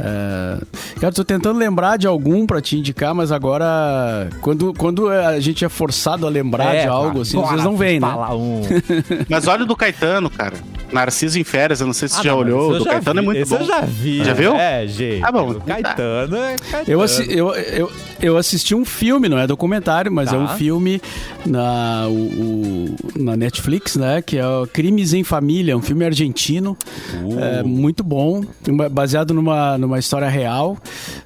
[0.00, 0.58] É,
[1.00, 5.64] cara, tô tentando lembrar de algum pra te indicar, mas agora, quando, quando a gente
[5.64, 8.06] é forçado a lembrar de algo, assim, às vezes não vem, né?
[8.08, 8.62] Fala um...
[9.28, 10.54] Mas olha o do Caetano, cara.
[10.92, 12.78] Narciso em férias, eu não sei se você Ah, já não, olhou.
[12.78, 13.60] do Caetano vi, é muito esse bom.
[13.60, 14.24] eu já vi.
[14.24, 14.54] Já viu?
[14.54, 15.24] É, gente.
[15.24, 16.84] Ah, bom, O Caetano é Caetano.
[16.86, 20.36] Eu, assi- eu, eu, eu assisti um filme, não é documentário, mas Tá.
[20.36, 21.00] é um filme
[21.46, 24.22] na, o- o- na Netflix, né?
[24.22, 26.76] Que é o Crimes em Família, um filme argentino.
[27.22, 27.38] Uh.
[27.40, 28.42] É, muito bom,
[28.90, 30.76] baseado numa, numa história real,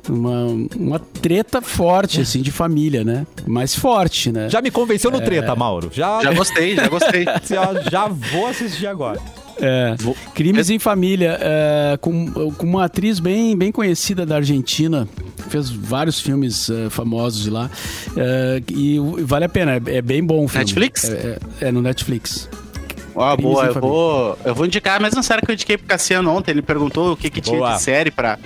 [0.09, 0.47] uma,
[0.77, 3.27] uma treta forte, assim, de família, né?
[3.47, 4.49] Mas forte, né?
[4.49, 5.91] Já me convenceu no treta, Mauro.
[5.93, 7.25] Já, Já gostei, já gostei.
[7.49, 9.21] já, já vou assistir agora.
[9.61, 15.09] É, Vou- Crimes em Família, é, com, com uma atriz bem, bem conhecida da Argentina,
[15.49, 17.71] fez vários filmes é, famosos de lá,
[18.17, 20.65] é, e vale a pena, é, é bem bom o filme.
[20.65, 21.05] Netflix?
[21.09, 22.49] É, é- é no Netflix.
[23.15, 23.81] Ó, boa, eu Família.
[23.81, 26.51] vou, eu vou indicar a mesma série que eu indiquei pro Cassiano ontem.
[26.51, 28.39] Ele perguntou o que, que tinha de série pra,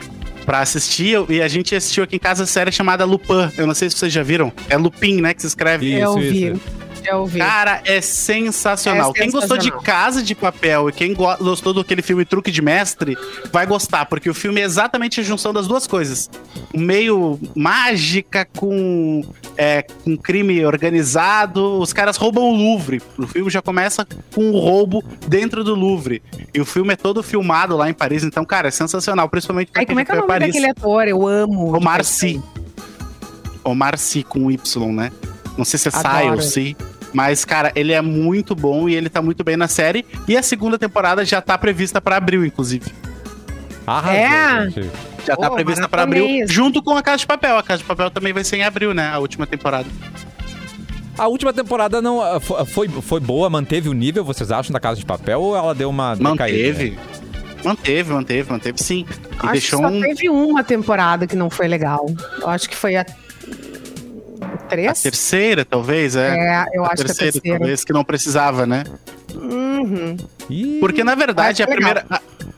[0.46, 1.18] pra assistir.
[1.28, 3.50] E a gente assistiu aqui em casa a série chamada Lupin.
[3.58, 4.52] Eu não sei se vocês já viram.
[4.68, 5.34] É Lupin, né?
[5.34, 5.86] Que se escreve.
[5.92, 6.60] Isso, eu isso.
[7.04, 7.38] Eu ouvi.
[7.38, 9.10] Cara, é sensacional.
[9.10, 9.82] É Quem gostou de sensacional.
[9.84, 13.16] Casa de Papel e quem go- gostou daquele filme Truque de Mestre,
[13.52, 16.30] vai gostar, porque o filme é exatamente a junção das duas coisas.
[16.74, 19.24] Meio mágica com,
[19.56, 21.78] é, com crime organizado.
[21.80, 23.02] Os caras roubam o Louvre.
[23.18, 26.22] O filme já começa com um roubo dentro do Louvre.
[26.54, 28.24] E o filme é todo filmado lá em Paris.
[28.24, 30.48] Então, cara, é sensacional, principalmente pra Ai, como é que é o já nome Paris.
[30.54, 31.08] daquele ator?
[31.08, 31.76] Eu amo.
[31.76, 32.40] Omar Sy.
[33.64, 35.12] Omar Sy com Y, né?
[35.60, 36.36] Não sei se é Adoro.
[36.36, 36.76] ou Sy.
[37.12, 40.06] Mas, cara, ele é muito bom e ele tá muito bem na série.
[40.26, 42.90] E a segunda temporada já tá prevista pra abril, inclusive.
[43.86, 44.70] Arrasou, É.
[44.70, 44.90] gente.
[45.26, 46.52] Já tá prevista pra maratonei abril, isso.
[46.54, 47.58] junto com a Casa de Papel.
[47.58, 49.08] A Casa de Papel também vai ser em abril, né?
[49.12, 49.86] A última temporada.
[51.18, 54.80] A última temporada não ah, fo- foi, foi boa, manteve o nível, vocês acham, da
[54.80, 56.28] Casa de Papel ou ela deu uma decaída?
[56.30, 56.98] Manteve.
[57.62, 59.04] Manteve, manteve, manteve sim.
[59.10, 60.00] E Acho deixou que só um.
[60.00, 62.06] teve uma temporada que não foi legal.
[62.40, 63.04] Eu acho que foi a.
[64.40, 65.02] A Três?
[65.02, 66.28] terceira, talvez, é.
[66.30, 67.58] É, eu a acho que a terceira, terceira.
[67.58, 68.84] talvez, que não precisava, né?
[69.34, 70.16] Uhum.
[70.80, 71.76] Porque, na verdade, a legal.
[71.76, 72.06] primeira,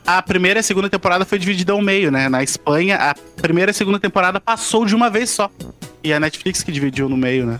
[0.05, 2.29] a, a primeira e a segunda temporada foi dividida ao meio, né?
[2.29, 5.49] Na Espanha, a primeira e a segunda temporada passou de uma vez só.
[6.03, 7.59] E a Netflix que dividiu no meio, né?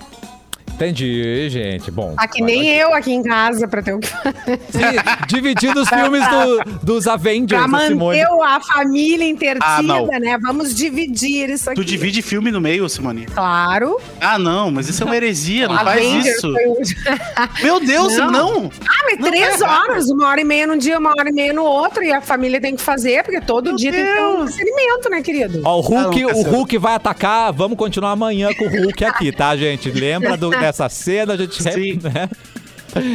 [0.75, 1.91] Entendi, gente.
[1.91, 2.13] Bom.
[2.17, 4.59] Aqui nem eu aqui em casa pra ter o que fazer.
[4.69, 8.19] Sim, dividindo os filmes do- dos Avengers, Pra a Simone.
[8.19, 10.07] manter a família interdita, Ah, não.
[10.07, 10.37] né?
[10.41, 11.79] Vamos dividir isso aqui.
[11.79, 13.25] Tu divide filme no meio, Simone?
[13.27, 13.99] Claro.
[14.19, 16.51] Ah, não, mas isso é uma heresia, não faz isso.
[16.51, 16.63] foi
[17.63, 18.31] Meu Deus, Não.
[18.31, 18.71] não!
[18.87, 21.63] Ah, mas três horas, uma hora e meia num dia, uma hora e meia no
[21.63, 24.35] outro, e a família tem que fazer, porque todo Meu dia tem que ter um
[24.37, 24.55] Deus.
[24.55, 25.61] procedimento, né, querido?
[25.63, 26.43] Ó, o Hulk, Ah, não, o.
[26.43, 27.51] Hulk vai atacar.
[27.53, 29.89] Vamos continuar amanhã com o Hulk aqui, tá, gente?
[29.91, 31.33] Lembra do- dessa cena?
[31.33, 31.99] A gente Sim.
[32.01, 32.29] né?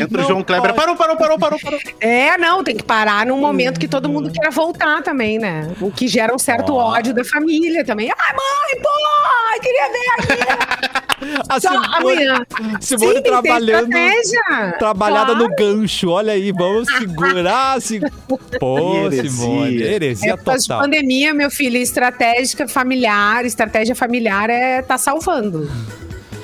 [0.03, 0.75] Entra o João Kleber.
[0.75, 1.79] Parou, parou, parou, parou, parou.
[2.01, 5.71] É, não, tem que parar num momento que todo mundo queira voltar também, né?
[5.81, 6.95] O que gera um certo Ó.
[6.95, 8.11] ódio da família também.
[8.11, 10.99] Ai, mãe, pô, queria ver aqui.
[11.49, 12.47] A Só Simone, amanhã.
[12.81, 13.93] Simone Sim, trabalhando.
[13.93, 14.73] estratégia.
[14.79, 15.49] Trabalhada Claro.
[15.49, 17.81] no gancho, olha aí, vamos segurar.
[17.83, 18.01] Se...
[18.61, 19.31] Pô, Heresia.
[19.31, 20.81] Simone, heresia de total.
[20.81, 25.69] pandemia, meu filho, estratégica familiar, estratégia familiar é tá salvando.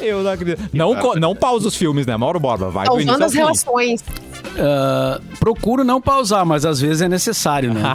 [0.01, 0.63] Eu não acredito.
[0.73, 2.71] Não, não pausa os filmes, né, Mauro Borba?
[2.71, 4.05] Vai do início as relações.
[4.59, 7.83] Ah, procuro não pausar, mas às vezes é necessário, né?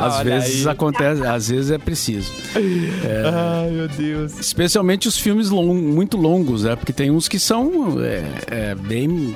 [0.00, 0.72] Às vezes aí.
[0.72, 2.32] acontece, às vezes é preciso.
[2.54, 4.38] Ai, meu Deus.
[4.38, 6.74] Especialmente os filmes long- muito longos, né?
[6.76, 8.24] Porque tem uns que são é,
[8.70, 9.34] é, bem,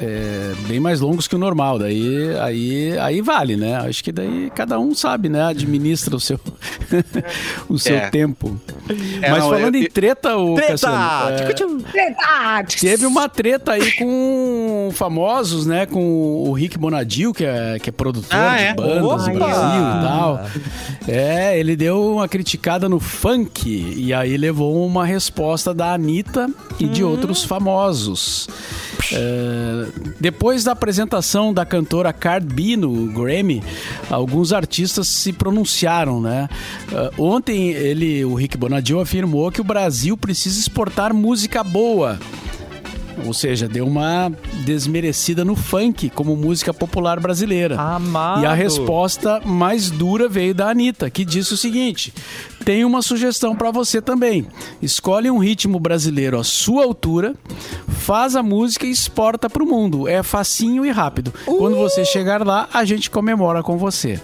[0.00, 1.78] é, bem mais longos que o normal.
[1.78, 3.76] Daí aí, aí vale, né?
[3.76, 5.42] Acho que daí cada um sabe, né?
[5.42, 6.38] Administra o seu,
[7.68, 8.10] o seu É.
[8.10, 8.58] tempo.
[9.22, 10.72] É, Mas não, falando eu- em treta, o Treta!
[10.72, 12.76] Cassiano, é, Verdade.
[12.80, 15.86] Teve uma treta aí com famosos, né?
[15.86, 16.02] Com
[16.48, 18.74] o Rick Bonadil, que é, que é produtor Ah, de é?
[18.74, 19.30] bandas do Opa!
[19.30, 20.46] Brasil e tal.
[21.08, 26.86] É, ele deu uma criticada no funk e aí levou uma resposta da Anitta e
[26.86, 28.48] de outros famosos.
[29.12, 29.86] É,
[30.20, 33.62] depois da apresentação da cantora Cardi B no Grammy,
[34.10, 36.48] alguns artistas se pronunciaram, né?
[36.92, 42.18] É, ontem ele, o Rick Bonadil afirmou que o Brasil precisa exportar música boa.
[43.24, 44.32] Ou seja, deu uma
[44.64, 47.80] desmerecida no funk como música popular brasileira.
[47.80, 48.42] Amado.
[48.42, 52.12] E a resposta mais dura veio da Anitta, que disse o seguinte:
[52.64, 54.46] tem uma sugestão pra você também.
[54.80, 57.34] Escolhe um ritmo brasileiro à sua altura,
[57.88, 60.08] faz a música e exporta pro mundo.
[60.08, 61.32] É facinho e rápido.
[61.44, 64.20] Quando você chegar lá, a gente comemora com você.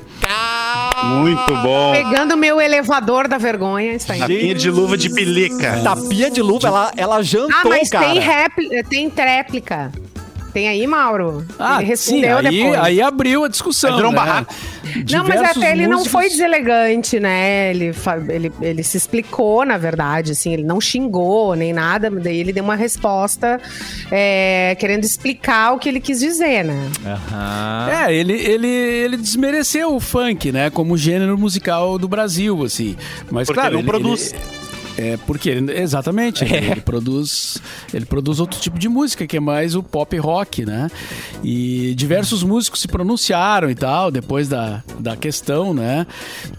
[1.05, 1.93] Muito bom.
[1.93, 4.23] Pegando meu elevador da vergonha, está indo.
[4.27, 5.81] Tapinha de luva de pelica.
[5.83, 8.07] Tapinha de luva, ela, ela jantou, Ah, mas cara.
[8.11, 9.91] tem, répli- tem tréplica.
[10.53, 11.45] Tem aí, Mauro?
[11.59, 12.81] Ah, Ele sim, respondeu aí, depois.
[12.81, 13.99] aí abriu a discussão.
[13.99, 14.17] Um né?
[14.17, 14.55] barraco.
[15.11, 17.71] Não, mas até ele não foi deselegante, né?
[17.71, 17.93] Ele,
[18.29, 22.65] ele, ele se explicou, na verdade, assim, ele não xingou nem nada, daí ele deu
[22.65, 23.61] uma resposta
[24.11, 26.89] é, querendo explicar o que ele quis dizer, né?
[27.07, 27.89] Aham.
[27.91, 30.71] É, ele, ele, ele desmereceu o funk, né?
[30.71, 32.97] Como gênero musical do Brasil, assim.
[33.31, 34.33] Mas, Porque claro, não ele- produz.
[34.33, 34.60] ele-
[35.01, 37.59] é, porque ele, exatamente, ele, ele produz
[37.95, 40.91] ele produz outro tipo de música, que é mais o pop rock, né?
[41.43, 46.07] E diversos músicos se pronunciaram e tal, depois da, da questão, né?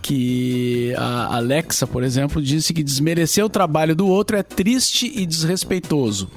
[0.01, 5.23] Que a Alexa, por exemplo, disse que desmerecer o trabalho do outro é triste e
[5.23, 6.27] desrespeitoso.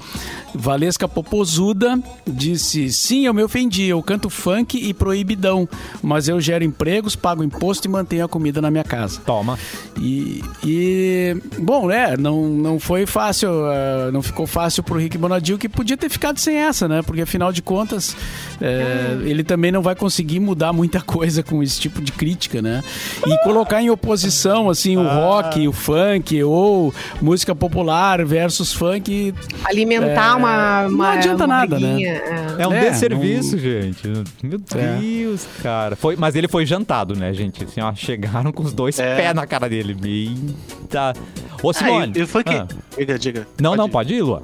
[0.53, 5.67] Valesca Popozuda disse: Sim, eu me ofendi, eu canto funk e proibidão,
[6.03, 9.19] mas eu gero empregos, pago imposto e mantenho a comida na minha casa.
[9.25, 9.57] Toma.
[9.97, 15.57] E, e, bom, né, não, não foi fácil, eh, não ficou fácil pro Rick Bonadil,
[15.57, 17.01] que podia ter ficado sem essa, né?
[17.01, 18.15] Porque afinal de contas,
[18.59, 22.83] eh, ele também não vai conseguir mudar muita coisa com esse tipo de crítica, né?
[23.25, 29.33] E colocar em oposição, assim, o rock, o funk, ou música popular versus funk,
[29.63, 31.11] Alimentar É, uma, não uma.
[31.13, 31.87] adianta uma nada, né?
[31.87, 32.55] briguinha, é.
[32.59, 34.07] É um É, desserviço, gente.
[34.43, 34.97] Meu É.
[34.99, 35.95] Deus, cara.
[35.95, 37.63] Foi, mas ele foi jantado, né, gente?
[37.63, 39.15] Assim, ó, chegaram com os dois É.
[39.15, 39.84] pés na cara dele.
[39.93, 41.13] Eita.
[41.61, 42.13] Ô, Ah, Simone.
[42.15, 42.49] e, e o funk.
[42.49, 42.67] Ah.
[42.97, 43.47] Diga, diga.
[43.59, 43.91] Não, não, ir.
[43.91, 44.43] pode ir, Lua.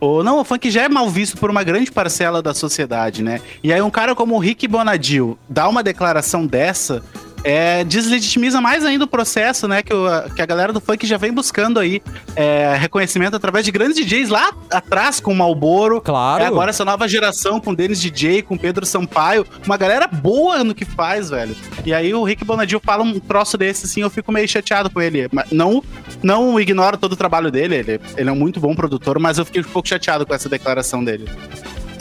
[0.00, 3.40] O, não, o funk já é mal visto por uma grande parcela da sociedade, né?
[3.62, 7.02] E aí um cara como o Rick Bonadil dá uma declaração dessa,
[7.44, 9.82] é, deslegitimiza mais ainda o processo, né?
[9.82, 12.02] Que, o- que a galera do funk já vem buscando aí
[12.36, 16.00] é, reconhecimento através de grandes DJs lá atrás com o Malboro.
[16.00, 16.42] Claro.
[16.42, 20.74] É agora essa nova geração com Denis DJ, com Pedro Sampaio, uma galera boa no
[20.74, 21.54] que faz, velho.
[21.84, 25.00] E aí o Rick Bonadil fala um troço desse, assim, eu fico meio chateado com
[25.00, 25.28] ele.
[25.50, 25.82] Não,
[26.22, 29.44] não ignoro todo o trabalho dele, ele, ele é um muito bom produtor, mas eu
[29.44, 31.28] fiquei um pouco chateado com essa declaração dele.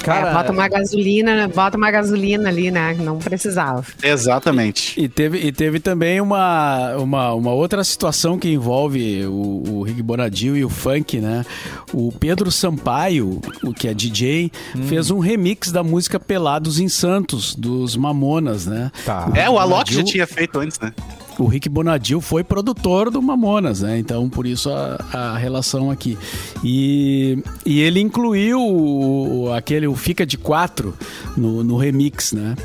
[0.07, 2.95] É, bota uma gasolina, bota uma gasolina ali, né?
[2.99, 3.83] Não precisava.
[4.01, 4.99] Exatamente.
[4.99, 10.01] E teve, e teve também uma, uma, uma outra situação que envolve o, o Rick
[10.01, 11.45] Bonadil e o funk, né?
[11.93, 14.51] O Pedro Sampaio, o que é DJ,
[14.87, 18.91] fez um remix da música Pelados em Santos, dos Mamonas, né?
[19.05, 19.31] Tá.
[19.35, 20.93] É, o Alok já Bonadil- tinha feito antes, né?
[21.39, 23.97] O Rick Bonadil foi produtor do Mamonas, né?
[23.97, 26.17] Então, por isso a, a relação aqui.
[26.63, 30.93] E, e ele incluiu o, aquele o Fica de Quatro
[31.37, 32.55] no, no remix, né?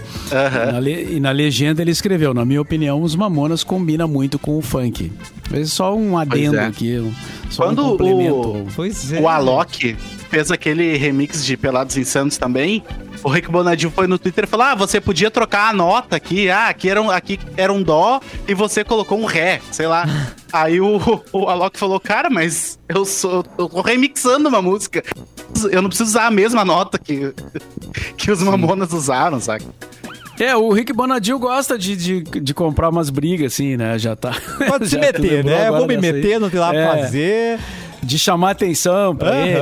[0.69, 4.39] E, na le- e na legenda ele escreveu, na minha opinião, os Mamonas combina muito
[4.39, 5.13] com o funk.
[5.51, 6.67] Mas só um adendo é.
[6.67, 7.13] aqui, um-
[7.51, 8.35] só Quando um complemento.
[8.35, 9.21] o- Pois é.
[9.21, 9.95] O Alok
[10.29, 12.83] fez aquele remix de Pelados Insanos também.
[13.25, 16.51] O Rick Bonadil foi no Twitter e falou: Ah, você podia trocar a nota aqui.
[16.51, 20.05] Ah, aqui era um, aqui era um dó e você colocou um ré, sei lá.
[20.53, 21.01] Aí o,
[21.33, 23.43] o Alok falou: Cara, mas eu sou.
[23.59, 25.03] Eu tô remixando uma música.
[25.73, 27.33] Eu não preciso usar a mesma nota que,
[28.17, 29.65] que os mamonas usaram, sabe?
[30.39, 33.97] É, o Rick Bonadil gosta de, de, de comprar umas brigas, assim, né?
[33.99, 34.33] Já tá.
[34.69, 35.71] Pode se meter, né?
[35.71, 36.13] Vou me dessa aí.
[36.13, 37.61] meter, não tem lá pra É, fazer.
[38.05, 39.59] De chamar atenção pra ele.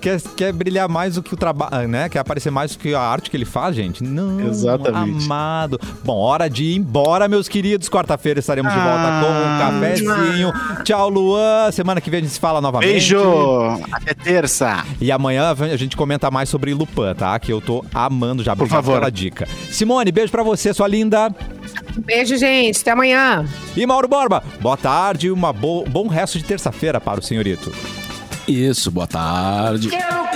[0.00, 2.08] Quer, quer brilhar mais do que o trabalho, né?
[2.08, 4.02] Quer aparecer mais do que a arte que ele faz, gente?
[4.02, 5.24] Não, Exatamente.
[5.24, 5.80] amado.
[6.04, 7.88] Bom, hora de ir embora, meus queridos.
[7.88, 9.22] Quarta-feira estaremos de volta Ah.
[9.22, 10.52] com um cafezinho.
[10.84, 11.70] Tchau, Luan.
[11.72, 12.90] Semana que vem a gente se fala novamente.
[12.90, 13.18] Beijo!
[13.92, 14.84] Até terça!
[15.00, 17.38] E amanhã a gente comenta mais sobre Lupin, tá?
[17.38, 18.54] Que eu tô amando já.
[18.56, 18.94] Por favor.
[18.94, 19.46] pela dica.
[19.70, 21.34] Simone, beijo pra você, sua linda.
[21.96, 22.80] Beijo, gente.
[22.80, 23.46] Até amanhã.
[23.76, 25.40] E Mauro Borba, boa tarde e um
[25.88, 27.72] bom resto de terça-feira para o senhorito.
[28.46, 29.88] Isso, boa tarde.
[29.88, 30.26] Quero